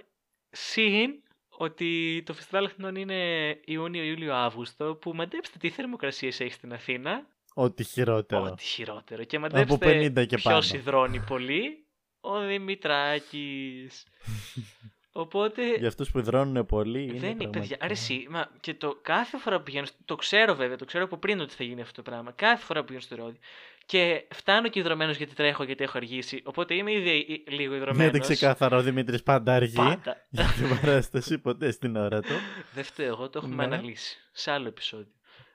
[0.49, 6.73] Συν ότι το φεστιβάλ Αθηνών είναι Ιούνιο, Ιούλιο, Αύγουστο, που μαντέψτε τι θερμοκρασίες έχει στην
[6.73, 7.27] Αθήνα.
[7.53, 8.43] Ό,τι χειρότερο.
[8.43, 9.23] Ό,τι χειρότερο.
[9.23, 10.79] Και Από μαντέψτε 50 και ποιος πάνω.
[10.81, 11.85] υδρώνει πολύ.
[12.21, 14.03] Ο Δημητράκης.
[15.13, 17.01] Οπότε Για αυτούς που υδρώνουν πολύ.
[17.01, 17.49] Είναι δεν είναι, παιδιά.
[17.49, 18.27] πραγματικά- Αρέσει.
[18.29, 19.85] Μα και το κάθε φορά που πηγαίνω.
[19.85, 22.31] στο- Το ξέρω βέβαια, το ξέρω από πριν ότι θα γίνει αυτό το πράγμα.
[22.31, 23.39] Κάθε φορά που πηγαίνω στο ρόδι.
[23.85, 26.41] Και φτάνω και υδρωμένος γιατί τρέχω, γιατί έχω αργήσει.
[26.45, 28.09] Οπότε είμαι ήδη ε, λίγο υδρωμένος.
[28.15, 29.75] Είναι ξεκάθαρο ο Δημήτρης πάντα αργεί.
[29.75, 30.17] Πάντα.
[30.29, 32.33] Για την παράσταση ποτέ στην ώρα του.
[32.73, 33.75] Δεν φταίω εγώ, το έχουμε Ναι.
[33.75, 35.11] αναλύσει σε άλλο επεισόδιο.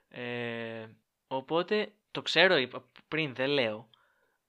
[0.08, 0.86] Ε,
[1.26, 3.88] οπότε το ξέρω είπα πριν, δεν λέω.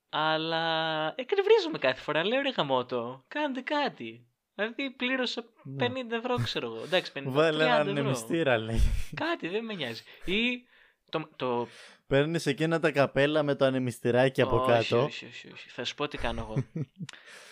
[0.09, 2.25] Αλλά εκνευρίζομαι κάθε φορά.
[2.25, 4.27] Λέω ρε γαμότο, κάντε κάτι.
[4.55, 5.87] Δηλαδή πλήρωσα Ναι.
[5.87, 6.83] 50 ευρώ, ξέρω εγώ.
[6.83, 7.93] Εντάξει, 50 Βάλε 30 έναν ευρώ.
[7.93, 8.81] νεμιστήρα, λέει.
[9.15, 10.03] Κάτι, δεν με νοιάζει.
[10.25, 10.63] Ή
[11.09, 11.67] το, το
[12.07, 15.03] Παίρνεις εκείνα τα καπέλα με το ανεμιστηράκι από όχι, κάτω.
[15.03, 15.69] Όχι, όχι, όχι.
[15.69, 16.63] Θα σου πω τι κάνω εγώ.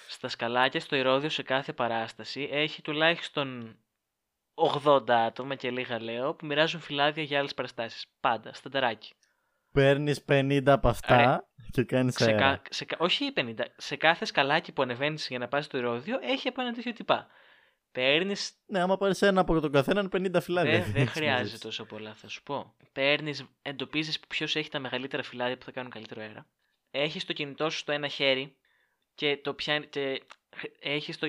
[0.08, 3.78] Στα σκαλάκια στο Ηρώδιο σε κάθε παράσταση έχει τουλάχιστον
[4.56, 8.06] 80 άτομα και λίγα λέω που μοιράζουν φυλάδια για άλλες παραστάσεις.
[8.20, 9.14] Πάντα, στανταράκι.
[9.72, 12.38] Παίρνεις 50 από αυτά και κάνεις σε, αέρα.
[12.38, 13.54] κα- σε κα- όχι 50.
[13.78, 17.28] Σε κάθε σκαλάκι που ανεβαίνεις για να πας στο ηρόδιο έχει από ένα τέτοιο τυπά.
[17.92, 18.36] Παίρνει.
[18.66, 20.72] Ναι, άμα πάρεις ένα από τον καθέναν, 50 φυλάδια.
[20.72, 21.60] Δεν έχεις δεν μαζί χρειάζεται σου.
[21.60, 22.76] τόσο πολλά, θα σου πω.
[22.92, 26.48] Παίρνεις, εντοπίζεις ποιος έχει τα μεγαλύτερα φυλάδια που θα κάνουν καλύτερο αέρα.
[26.92, 28.56] Έχεις το κινητό σου στο ένα χέρι
[29.16, 29.88] και το πιάνει.
[29.88, 30.22] Και
[30.80, 31.28] έχεις το,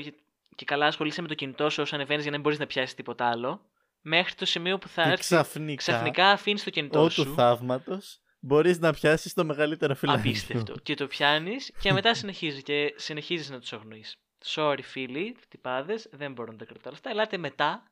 [0.56, 2.94] και καλά ασχολείσαι με το κινητό σου όσο ανεβαίνεις για να μην μπορείς να πιάσεις
[2.94, 3.60] τίποτα άλλο.
[4.00, 5.20] Μέχρι το σημείο που θα Και έρθει.
[5.22, 7.34] ξαφνικά, Ξαφνικά αφήνεις το κινητό ό του σου.
[7.34, 10.28] θαύματος, μπορείς να πιάσεις το μεγαλύτερο φυλάδι.
[10.28, 10.74] Απίστευτο.
[10.82, 14.16] και το πιάνεις και μετά συνεχίζει και συνεχίζεις να τους αγνοείς.
[14.44, 17.10] Sorry, φίλοι, τυπάδες, δεν μπορώ να τα κρατάω αυτά.
[17.10, 17.82] Ελάτε μετά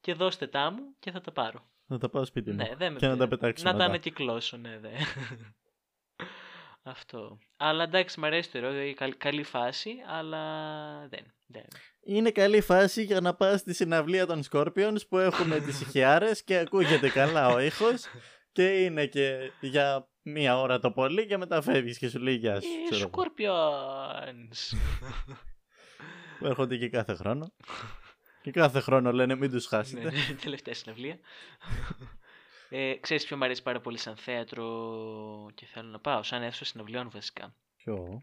[0.00, 1.68] και δώστε τα μου και θα τα πάρω.
[1.86, 2.56] Να τα πάω σπίτι μου.
[2.56, 3.28] Ναι, δεν με και να τα πειράζει.
[3.40, 3.88] πετάξω Να τα μετά.
[3.88, 4.88] ανακυκλώσω, ναι, δε.
[6.86, 7.38] Αυτό.
[7.56, 10.42] Αλλά εντάξει, μου αρέσει το ηρώ, δηλαδή καλή, καλή φάση, αλλά
[11.08, 11.34] δεν.
[11.46, 11.64] δεν.
[12.00, 16.56] Είναι καλή φάση για να πας στη συναυλία των Scorpions που έχουν τις ηχιάρες και
[16.56, 18.04] ακούγεται καλά ο ήχος
[18.52, 22.60] και είναι και για μία ώρα το πολύ και μετά φεύγεις και σου λέει γεια
[22.60, 22.68] σου.
[22.68, 23.24] Ε, ξέρω εγώ.
[23.24, 24.76] Scorpions.
[26.38, 27.54] Που έρχονται και κάθε χρόνο.
[28.42, 30.02] και κάθε χρόνο λένε μην τους ναι, χάσετε.
[30.02, 31.18] ναι, τελευταία συναυλία.
[32.76, 36.64] ε, ξέρεις ποιο μου αρέσει πάρα πολύ σαν θέατρο και θέλω να πάω, σαν αίθουσα
[36.64, 37.54] συναυλιών βασικά.
[37.76, 38.18] Ποιο;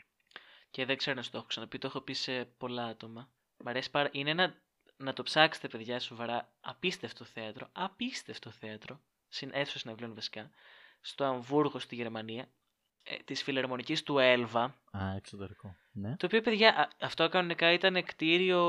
[0.72, 3.30] Και δεν ξέρω να σου το έχω ξαναπεί, το έχω πει σε πολλά άτομα.
[3.58, 4.10] Μ' αρέσει πάρα...
[4.12, 4.62] Είναι ένα,
[4.98, 10.50] να το ψάξετε παιδιά σοβαρά, απίστευτο θέατρο, απίστευτο θέατρο, συν αίθουσα συναυλίων βασικά,
[11.02, 12.50] στο Αμβούργο στη Γερμανία,
[13.04, 15.76] ε, της φιλαρμονικής του Έλβα, Α, εξωτερικό.
[15.92, 16.16] Ναι.
[16.18, 18.62] το οποίο παιδιά, α, αυτό κανονικά ήταν κτίριο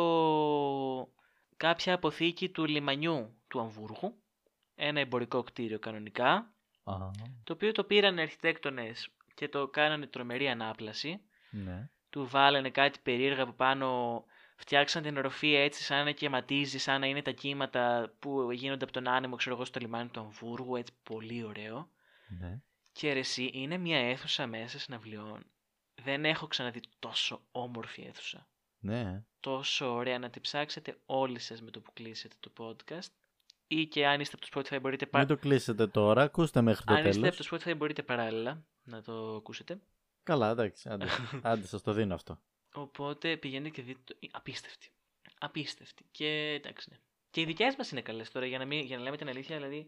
[1.56, 4.21] κάποια αποθήκη του λιμανιού του Αμβούργου,
[4.74, 6.54] ένα εμπορικό κτίριο κανονικά,
[6.84, 6.94] Α,
[7.44, 11.88] το οποίο το πήραν αρχιτέκτονες και το κάνανε τρομερή ανάπλαση, ναι.
[12.10, 14.24] του βάλανε κάτι περίεργα από πάνω,
[14.56, 18.92] φτιάξαν την οροφή έτσι σαν να κυματίζει, σαν να είναι τα κύματα που γίνονται από
[18.92, 21.88] τον άνεμο, ξέρω εγώ, στο λιμάνι του Αμβούργου, έτσι πολύ ωραίο.
[22.40, 22.60] ναι.
[22.94, 25.44] Και ρε εσύ, είναι μια αίθουσα μέσα συναυλιών.
[26.02, 28.46] Δεν έχω ξαναδεί τόσο όμορφη αίθουσα.
[28.78, 29.22] Ναι.
[29.40, 33.12] Τόσο ωραία να τη ψάξετε όλοι σας με το που κλείσετε το podcast.
[33.74, 35.18] Ή και αν είστε από το Spotify μπορείτε, πα...
[35.18, 37.38] Μην το κλείσετε τώρα, ακούστε μέχρι το αν είστε τέλος.
[37.38, 39.80] από το Spotify μπορείτε παράλληλα να το ακούσετε.
[40.22, 41.06] Καλά, εντάξει, άντε,
[41.42, 42.38] άντε σας το δίνω αυτό.
[42.74, 44.28] Οπότε πηγαίνετε και δείτε το.
[44.30, 44.90] Απίστευτη.
[45.38, 46.04] Απίστευτη.
[46.10, 46.98] Και εντάξει, ναι.
[47.30, 49.56] Και οι δικές μας είναι καλές τώρα, για να, μην, για να λέμε την αλήθεια.
[49.56, 49.86] Δηλαδή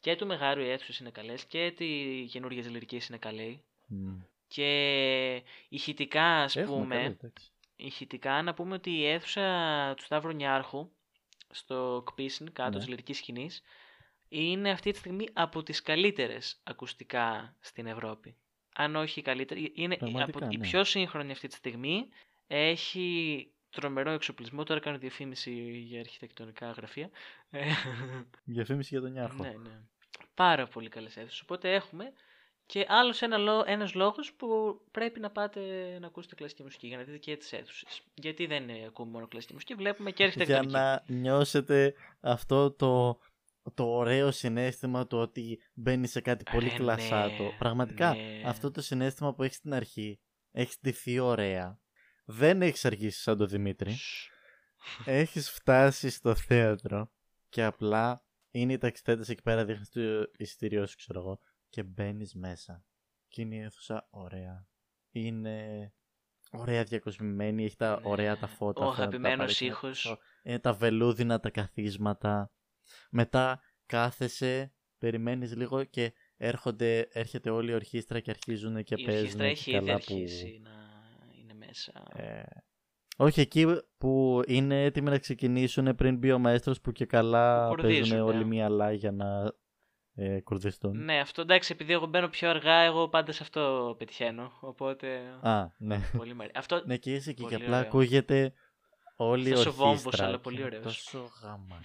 [0.00, 3.58] και του Μεγάρου οι αίθουσες είναι καλές και οι καινούργιε λυρικέ είναι καλέ.
[3.86, 4.18] Μμ.
[4.48, 6.94] Και ηχητικά, ας Έχουμε πούμε.
[6.94, 7.50] καλά, εντάξει.
[7.76, 10.90] ηχητικά να πούμε ότι η αίθουσα του Σταύρου Νιάρχου
[11.50, 12.76] στο Κπίσιν, κάτω Ναι.
[12.78, 13.62] της λυρικής σκηνής,
[14.28, 18.36] είναι αυτή τη στιγμή από τις καλύτερες ακουστικά στην Ευρώπη.
[18.74, 20.66] Αν όχι η καλύτερη, είναι Πραγματικά, από η ναι.
[20.68, 22.08] πιο σύγχρονη αυτή τη στιγμή.
[22.46, 27.10] Έχει τρομερό εξοπλισμό, τώρα κάνω διαφήμιση για αρχιτεκτονικά γραφεία.
[27.50, 27.64] Ε,
[28.44, 29.42] Διαφήμιση για τον Νιάρχο.
[29.42, 29.80] ναι, ναι.
[30.34, 31.40] Πάρα πολύ καλές αίθουσες.
[31.40, 32.12] Οπότε έχουμε
[32.66, 35.60] και άλλος ένα, λό- ένας λόγος που πρέπει να πάτε
[36.00, 38.02] να ακούσετε κλασική μουσική για να δείτε και τις αίθουσες.
[38.14, 40.72] Γιατί δεν ε, ακούμε μόνο κλασική μουσική, βλέπουμε και για αρχιτεκτονική.
[40.72, 43.18] να νιώσετε αυτό το,
[43.74, 47.42] το ωραίο συνέστημα του ότι μπαίνει σε κάτι πολύ Ρε, κλασάτο.
[47.42, 48.42] ναι, Πραγματικά ναι.
[48.44, 50.20] αυτό το συνέστημα που έχεις στην αρχή
[50.52, 51.78] έχεις στηθεί ωραία.
[52.24, 53.90] Δεν έχεις αρχίσει σαν τον Δημήτρη.
[53.92, 54.30] Σσ.
[55.04, 57.10] Έχεις φτάσει στο θέατρο
[57.48, 60.00] και απλά είναι οι ταξιτέτες εκεί πέρα, δείχνεις το
[60.36, 62.84] εισιτήριό σου, ξέρω εγώ, και μπαίνεις μέσα.
[63.28, 64.68] Και είναι η αίθουσα ωραία.
[65.10, 65.92] Είναι
[66.50, 68.08] ωραία διακοσμημένη, έχει τα Ναι.
[68.08, 68.84] ωραία τα φώτα.
[68.84, 70.02] Ο αυτά, τα αγαπημένος παρέκκλα, ήχος.
[70.02, 72.52] το- Είναι τα βελούδινα τα καθίσματα.
[73.10, 79.40] Μετά κάθεσαι, περιμένεις λίγο και έρχονται, έρχεται όλη η ορχήστρα και αρχίζουν και Η παίζουν
[79.40, 80.14] ορχήστρα και έχει ήδη καλά που...
[80.14, 80.70] αρχίσει να
[81.40, 81.92] είναι μέσα.
[82.14, 82.42] Ε,
[83.16, 83.66] όχι εκεί
[83.98, 88.26] που είναι έτοιμοι να ξεκινήσουν πριν μπει ο μαέστρος που και καλά Που κουρδίζουν, παίζουν
[88.26, 88.44] όλοι ναι.
[88.44, 89.52] μία λά για να
[90.18, 91.04] ε, κουρδιστούν.
[91.04, 94.52] Ναι, αυτό εντάξει, επειδή εγώ μπαίνω πιο αργά, εγώ πάντα σε αυτό πετυχαίνω.
[94.60, 95.18] Οπότε.
[95.40, 96.00] Α, ναι.
[96.16, 96.58] Πολύ μ' αρέσει.
[96.58, 97.88] Αυτό ναι, και είσαι εκεί και Πολύ απλά ωραίο.
[97.88, 98.52] ακούγεται
[99.16, 99.86] όλη η Αυτός ο ορχήστρα.
[99.86, 100.82] βόμβος, αλλά και πολύ ωραίος.
[100.82, 101.80] Τόσο γάμα.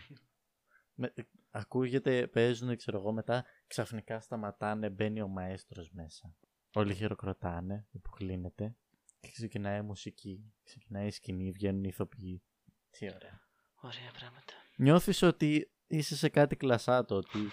[0.93, 1.13] Με,
[1.51, 6.35] ακούγεται, παίζουν, ξέρω εγώ, μετά ξαφνικά σταματάνε, μπαίνει ο μαέστρος μέσα.
[6.73, 8.75] Όλοι χειροκροτάνε, υποκλίνεται
[9.19, 12.43] και ξεκινάει η μουσική, ξεκινάει η σκηνή, βγαίνουν οι ηθοποιοί.
[12.89, 13.41] Τι ωραία.
[13.81, 14.53] ωραία πράγματα.
[14.75, 17.39] Νιώθεις ότι είσαι σε κάτι κλασάτο, ότι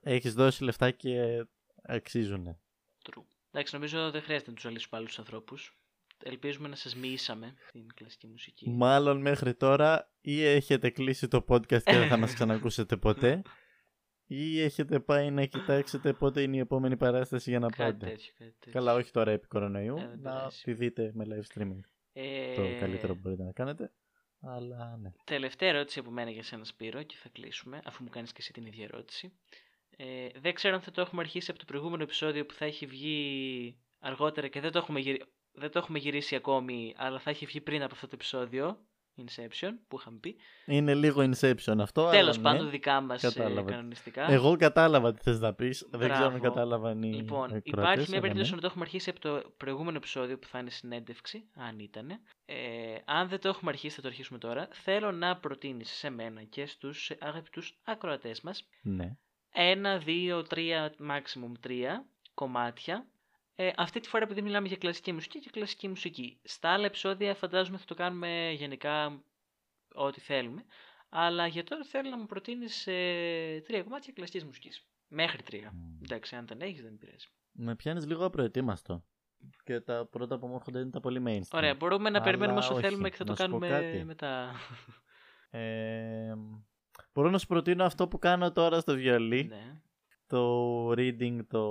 [0.00, 1.44] έχεις δώσει λεφτά και
[1.82, 2.58] αξίζουνε.
[3.10, 3.22] True.
[3.50, 5.78] Εντάξει, νομίζω δεν χρειάζεται να τους ζαλίσουμε άλλου ανθρώπους.
[6.24, 8.70] Ελπίζουμε να σας μοιήσαμε την κλασική μουσική.
[8.70, 13.42] Μάλλον μέχρι τώρα ή έχετε κλείσει το podcast και δεν θα μας ξανακούσετε ποτέ
[14.26, 18.06] ή έχετε πάει να κοιτάξετε πότε είναι η επόμενη παράσταση για να κάτι πάτε.
[18.06, 18.72] τέτοιο, κάτι τέτοιο.
[18.72, 20.62] Καλά, όχι τώρα επί κορονοϊού, Ε, δεν να πειράζει.
[20.62, 21.80] τη δείτε με live streaming.
[22.12, 23.92] Ε, Το καλύτερο που μπορείτε να κάνετε.
[24.40, 25.12] Αλλά ναι.
[25.24, 28.52] Τελευταία ερώτηση από μένα για σένα Σπύρο και θα κλείσουμε, αφού μου κάνεις και εσύ
[28.52, 29.32] την ίδια ερώτηση.
[30.00, 32.86] Ε, δεν ξέρω αν θα το έχουμε αρχίσει από το προηγούμενο επεισόδιο που θα έχει
[32.86, 35.22] βγει αργότερα και δεν το έχουμε, γυρι...
[35.52, 38.78] δεν το έχουμε γυρίσει ακόμη, αλλά θα έχει βγει πριν από αυτό το επεισόδιο.
[39.20, 40.36] Inception που είχαμε πει.
[40.66, 42.10] Είναι λίγο Inception αυτό.
[42.10, 42.70] Τέλος αλλά πάντων, ναι.
[42.70, 43.70] δικά μας κατάλαβα.
[43.70, 44.30] κανονιστικά.
[44.30, 45.86] Εγώ κατάλαβα τι θες να πεις.
[45.90, 46.44] Δεν ξέρω αν Μπράβο.
[46.48, 48.56] κατάλαβαν οι Λοιπόν, ακροατές, υπάρχει μια αλλά περίπτωση ναι.
[48.56, 52.10] να το έχουμε αρχίσει από το προηγούμενο επεισόδιο που θα είναι συνέντευξη, αν ήταν.
[52.44, 52.56] Ε,
[53.04, 54.68] αν δεν το έχουμε αρχίσει, θα το αρχίσουμε τώρα.
[54.72, 59.16] Θέλω να προτείνεις σε μένα και στους αγαπητούς ακροατές μας Ναι.
[59.52, 63.06] Ένα, δύο, τρία, maximum τρία κομμάτια.
[63.54, 66.38] Ε, αυτή τη φορά επειδή μιλάμε για κλασική μουσική και κλασική μουσική.
[66.44, 69.22] Στα άλλα επεισόδια φαντάζομαι θα το κάνουμε γενικά
[69.94, 70.64] ό,τι θέλουμε.
[71.08, 74.86] Αλλά για τώρα θέλω να μου προτείνεις ε, τρία κομμάτια κλασικής μουσικής.
[75.08, 75.70] Μέχρι τρία.
[75.74, 75.98] Μμμ.
[76.04, 77.26] Εντάξει, αν δεν έχεις δεν πειράζει.
[77.52, 79.04] Με πιάνεις λίγο απροετοίμαστο.
[79.64, 81.58] Και τα πρώτα που μου έρχονται είναι τα πολύ mainstream.
[81.58, 82.82] Ωραία, μπορούμε να Αλλά περιμένουμε όσο όχι.
[82.82, 84.04] θέλουμε και θα Να το σου πω κάνουμε κάτι.
[84.04, 84.54] μετά.
[85.50, 85.97] Ε,
[87.18, 89.44] μπορώ να σου προτείνω αυτό που κάνω τώρα στο βιολί.
[89.44, 89.80] ναι.
[90.26, 91.62] Το reading, το...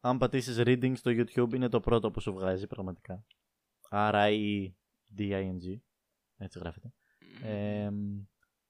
[0.00, 3.24] Αν πατήσεις reading στο YouTube είναι το πρώτο που σου βγάζει πραγματικά.
[3.90, 5.78] R-I-D-I-N-G.
[6.36, 6.92] Έτσι γράφεται.
[7.42, 7.90] Ε,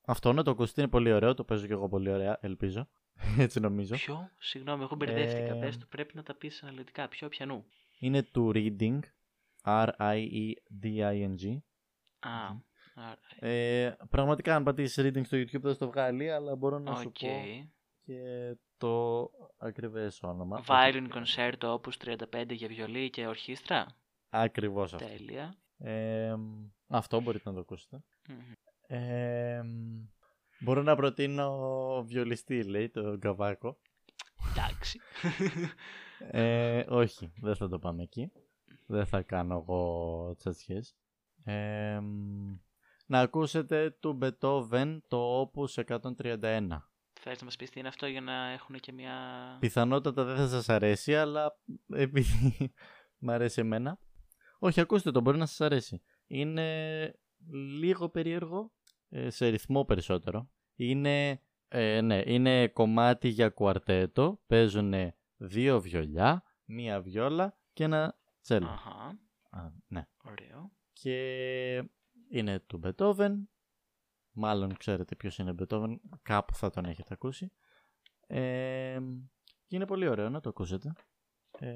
[0.07, 1.35] αυτό να το ακουστεί είναι πολύ ωραίο.
[1.35, 2.89] Το παίζω και εγώ πολύ ωραία, ελπίζω.
[3.45, 3.95] Έτσι νομίζω.
[3.95, 5.55] Ποιο, συγγνώμη, εγώ μπερδεύτηκα.
[5.55, 7.09] Ε, Πες το, πρέπει να τα πεις αναλυτικά.
[7.09, 7.65] Ποιο, ποιανού.
[7.99, 8.99] Είναι του Rieding.
[9.65, 11.59] R-I-E-D-I-N-G.
[12.19, 12.67] Α,
[12.99, 17.05] άρα, Ε, πραγματικά αν πατήσεις Rieding στο YouTube θα στο βγάλει, αλλά μπορώ να σου
[17.07, 17.19] οκ.
[17.19, 17.27] πω
[18.05, 20.65] και το ακριβές όνομα.
[20.67, 23.87] Violin Concerto Opus 35 για βιολί και ορχήστρα.
[24.31, 25.07] Ακριβώς αυτό.
[25.07, 25.55] Τέλεια.
[25.79, 26.35] Ε,
[26.87, 28.03] αυτό μπορείτε να το ακούσετε.
[28.29, 28.53] Μμμ.
[28.87, 29.63] Ε,
[30.61, 33.79] μπορώ να προτείνω βιολιστή, λέει, το Γκαβάκο.
[34.51, 35.01] Εντάξει.
[36.31, 38.33] Ε, όχι, δεν θα το πάμε εκεί.
[38.87, 40.97] Δεν θα κάνω εγώ τσατσιές.
[41.45, 42.01] Ε,
[43.09, 46.69] να ακούσετε του Beethoven το Opus 131.
[47.21, 49.15] Θες να μας πεις τι είναι αυτό για να έχουν και μια...
[49.61, 51.59] Πιθανότατα δεν θα σας αρέσει, αλλά
[51.95, 52.73] επειδή
[53.25, 53.99] μ' αρέσει εμένα.
[54.59, 56.03] Όχι, ακούστε το, μπορεί να σας αρέσει.
[56.27, 57.21] Είναι
[57.81, 58.73] λίγο περίεργο,
[59.09, 60.51] ε, σε ρυθμό περισσότερο.
[60.75, 64.95] Είναι, ε, ναι, είναι κομμάτι για κουαρτέτο, παίζουν
[65.37, 68.69] δύο βιολιά, μία βιόλα και ένα τσέλο.
[68.69, 69.19] Αχα,
[69.51, 70.09] Α, ναι.
[70.25, 70.73] ωραίο.
[70.93, 71.91] Και
[72.31, 73.33] είναι του Beethoven.
[74.33, 75.97] Μάλλον ξέρετε ποιος είναι Beethoven.
[76.23, 77.53] Κάπου θα τον έχετε ακούσει.
[78.27, 78.99] Ε,
[79.67, 80.93] και είναι πολύ ωραίο να το ακούσετε.
[81.59, 81.75] Ε,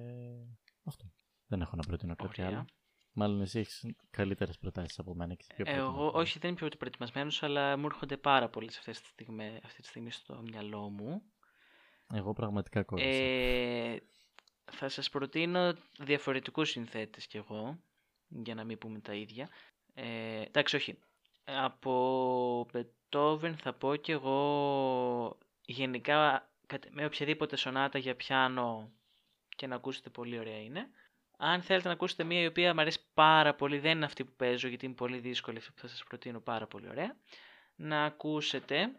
[0.84, 1.12] αυτό.
[1.46, 2.56] Δεν έχω να προτείνω κάτι Ωραία.
[2.56, 2.64] άλλο.
[3.12, 6.14] Μάλλον εσύ έχεις καλύτερες προτάσεις από μένα και πιο Εγώ, προετοιμασμένος.
[6.14, 9.88] όχι, δεν είμαι πιο προετοιμασμένος, αλλά μου έρχονται πάρα πολλές αυτές τη στιγμή, αυτή τη
[9.88, 11.22] στιγμή στο μυαλό μου.
[12.14, 13.08] Εγώ πραγματικά κόλλησα.
[13.08, 14.02] Ε,
[14.72, 17.82] θα σας προτείνω διαφορετικούς συνθέτες κι εγώ,
[18.28, 19.48] για να μην πούμε τα ίδια.
[19.94, 20.98] Ε, εντάξει, όχι.
[21.44, 28.92] Από Beethoven θα πω κι εγώ γενικά κατ- με οποιαδήποτε σονάτα για πιάνο
[29.56, 30.88] και να ακούσετε πολύ ωραία είναι.
[31.36, 34.32] Αν θέλετε να ακούσετε μία η οποία μου αρέσει πάρα πολύ, δεν είναι αυτή που
[34.36, 37.16] παίζω γιατί είναι πολύ δύσκολη αυτή που θα σας προτείνω πάρα πολύ ωραία,
[37.76, 38.92] να ακούσετε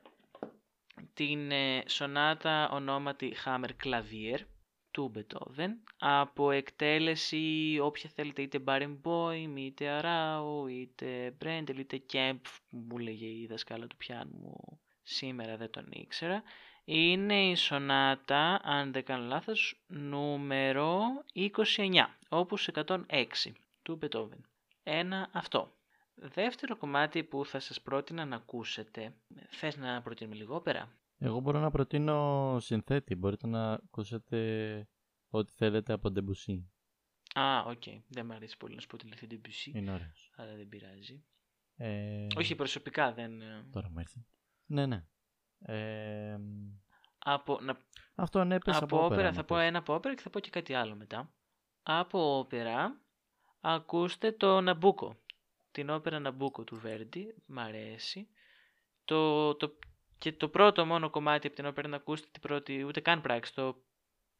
[1.13, 4.39] την ε, σονάτα ονόματι Hammer Clavier
[4.93, 5.69] του Beethoven
[5.99, 13.25] από εκτέλεση όποια θέλετε είτε Barenboim είτε Αράου είτε Brendel είτε Kempf που μου λέγε
[13.25, 16.43] η δασκάλα του πιάνου μου σήμερα δεν τον ήξερα
[16.85, 21.01] είναι η σονάτα αν δεν κάνω λάθος νούμερο
[21.33, 21.51] 29
[22.29, 22.97] όπως 106
[23.81, 24.41] του Beethoven
[24.83, 25.73] ένα αυτό
[26.15, 29.13] Δεύτερο κομμάτι που θα σας πρότεινα να ακούσετε.
[29.49, 30.91] Θες να προτείνουμε λιγότερα.
[31.17, 33.15] Εγώ μπορώ να προτείνω συνθέτη.
[33.15, 34.87] Μπορείτε να ακούσετε
[35.29, 36.61] ό,τι θέλετε από Debussy.
[37.39, 37.83] Α, οκ.
[38.07, 40.31] Δεν μου αρέσει πολύ να σου πω την αλήθεια Debussy, Είναι ωραίος.
[40.35, 41.23] αλλά δεν πειράζει.
[41.75, 43.41] Ε, Όχι, προσωπικά δεν...
[43.41, 44.25] ε, Τώρα μου ήρθε.
[44.65, 45.05] Ναι, ναι.
[45.59, 46.37] Ε,
[47.17, 47.77] Από, να,
[48.15, 49.67] αυτό ναι, πες από όπερα, άμα θα πω θες.
[49.67, 51.33] ένα από όπερα και θα πω και κάτι άλλο μετά.
[51.83, 53.01] Από όπερα
[53.61, 55.17] ακούστε το Ναμπούκο.
[55.71, 57.35] Την όπερα Ναμπούκο του Βέρντι.
[57.45, 58.27] Μ' αρέσει.
[59.05, 59.77] Το, το,
[60.23, 63.53] και το πρώτο μόνο κομμάτι από την όπερα να ακούσετε την πρώτη, ούτε καν πράξη,
[63.53, 63.83] το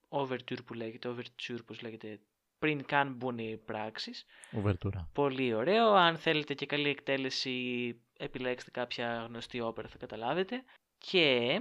[0.10, 2.20] overture που λέγεται, overture πώς λέγεται,
[2.60, 4.26] πριν καν μπουν οι πράξεις.
[4.52, 5.10] Ουβερτούρα.
[5.14, 5.94] Πολύ ωραίο.
[5.94, 10.64] Αν θέλετε και καλή εκτέλεση, επιλέξτε κάποια γνωστή όπερα, θα καταλάβετε.
[10.98, 11.60] Και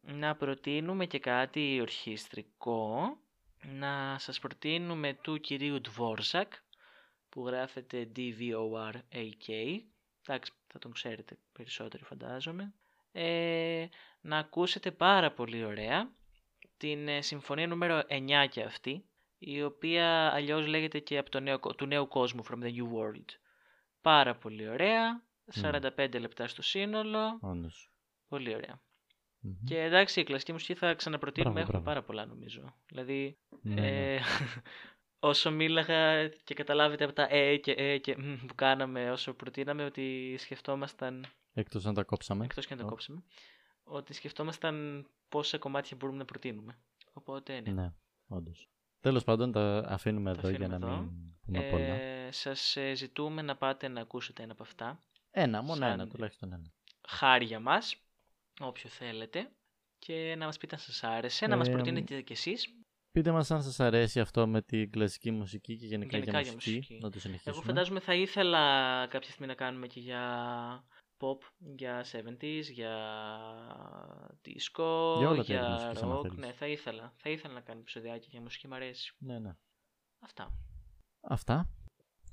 [0.00, 3.18] να προτείνουμε και κάτι ορχιστρικό.
[3.62, 6.48] Να σας προτείνουμε του κυρίου Dvorak,
[7.28, 9.78] που γράφεται D-V-O-R-A-K.
[10.26, 12.74] Εντάξει, θα τον ξέρετε περισσότερο φαντάζομαι.
[13.12, 13.86] Ε,
[14.20, 16.10] να ακούσετε πάρα πολύ ωραία
[16.76, 19.04] την ε, συμφωνία νούμερο 9 και αυτή,
[19.38, 22.84] η οποία αλλιώς λέγεται και από το νέο, κο- του νέου κόσμου, From the New
[22.84, 23.24] World.
[24.00, 25.22] Πάρα πολύ ωραία,
[25.62, 27.90] 45 λεπτά στο σύνολο, Όντως.
[28.28, 28.80] πολύ ωραία.
[29.42, 29.54] Μμμ.
[29.64, 32.00] Και εντάξει, η κλασική μουσική θα ξαναπροτείνουμε, Μπράβο, έχουμε μπράβο.
[32.00, 32.74] πάρα πολλά νομίζω.
[32.86, 34.14] Δηλαδή, Ναι, ναι.
[34.14, 34.20] ε,
[35.30, 39.84] όσο μίλαγα και καταλάβετε από τα ε και ε και μ που κάναμε όσο προτείναμε
[39.84, 42.44] ότι σκεφτόμασταν, Εκτός να τα κόψαμε.
[42.44, 42.90] εκτός και να το Ω.
[42.90, 43.22] κόψουμε,
[43.82, 46.78] ότι σκεφτόμασταν πόσα κομμάτια μπορούμε να προτείνουμε.
[47.12, 47.72] Οπότε, ναι.
[47.72, 47.92] Ναι,
[48.28, 48.68] όντως.
[49.00, 51.02] Τέλος πάντων, τα αφήνουμε Τα εδώ για να αφήνουμε εδώ.
[51.02, 51.94] μην πούμε πολλά.
[51.94, 54.98] Ε, σας ε, ζητούμε να πάτε να ακούσετε ένα από αυτά.
[55.30, 56.72] Ένα, μόνο σαν- ένα, τουλάχιστον ένα.
[57.08, 57.96] Χάρη για μας,
[58.60, 59.50] όποιο θέλετε.
[59.98, 62.74] Και να μας πείτε αν σας άρεσε, να μας Ε, προτείνετε κι εσείς.
[63.12, 66.52] Πείτε μας αν σας αρέσει αυτό με την κλασική μουσική και γενικά, Γενικά για, για
[66.52, 66.98] μουσική, μουσική.
[67.02, 67.54] να το συνεχίσουμε.
[67.54, 68.58] Εγώ φαντάζομαι θα ήθελα
[69.10, 70.20] κάποια στιγμή να κάνουμε και για
[71.20, 72.94] pop, για 70s, για
[74.44, 76.22] disco, Για όλα τα είδη για μουσικής, άμα rock.
[76.22, 76.38] θέλεις.
[76.38, 77.12] Ναι, θα ήθελα.
[77.16, 79.14] Θα ήθελα να κάνω επεισοδιάκι για μουσική, μου αρέσει.
[79.18, 79.56] Ναι, ναι.
[80.18, 80.52] Αυτά.
[81.20, 81.68] Αυτά.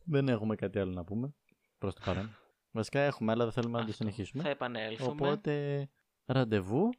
[0.05, 1.33] Δεν έχουμε κάτι άλλο να πούμε
[1.77, 2.29] προς το παρόν.
[2.77, 4.03] Βασικά έχουμε, αλλά δεν θέλουμε να το Αυτό.
[4.03, 4.43] συνεχίσουμε.
[4.43, 5.09] Θα επανέλθουμε.
[5.11, 5.89] Οπότε,
[6.25, 6.89] ραντεβού,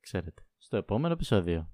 [0.00, 1.73] ξέρετε, στο επόμενο επεισόδιο.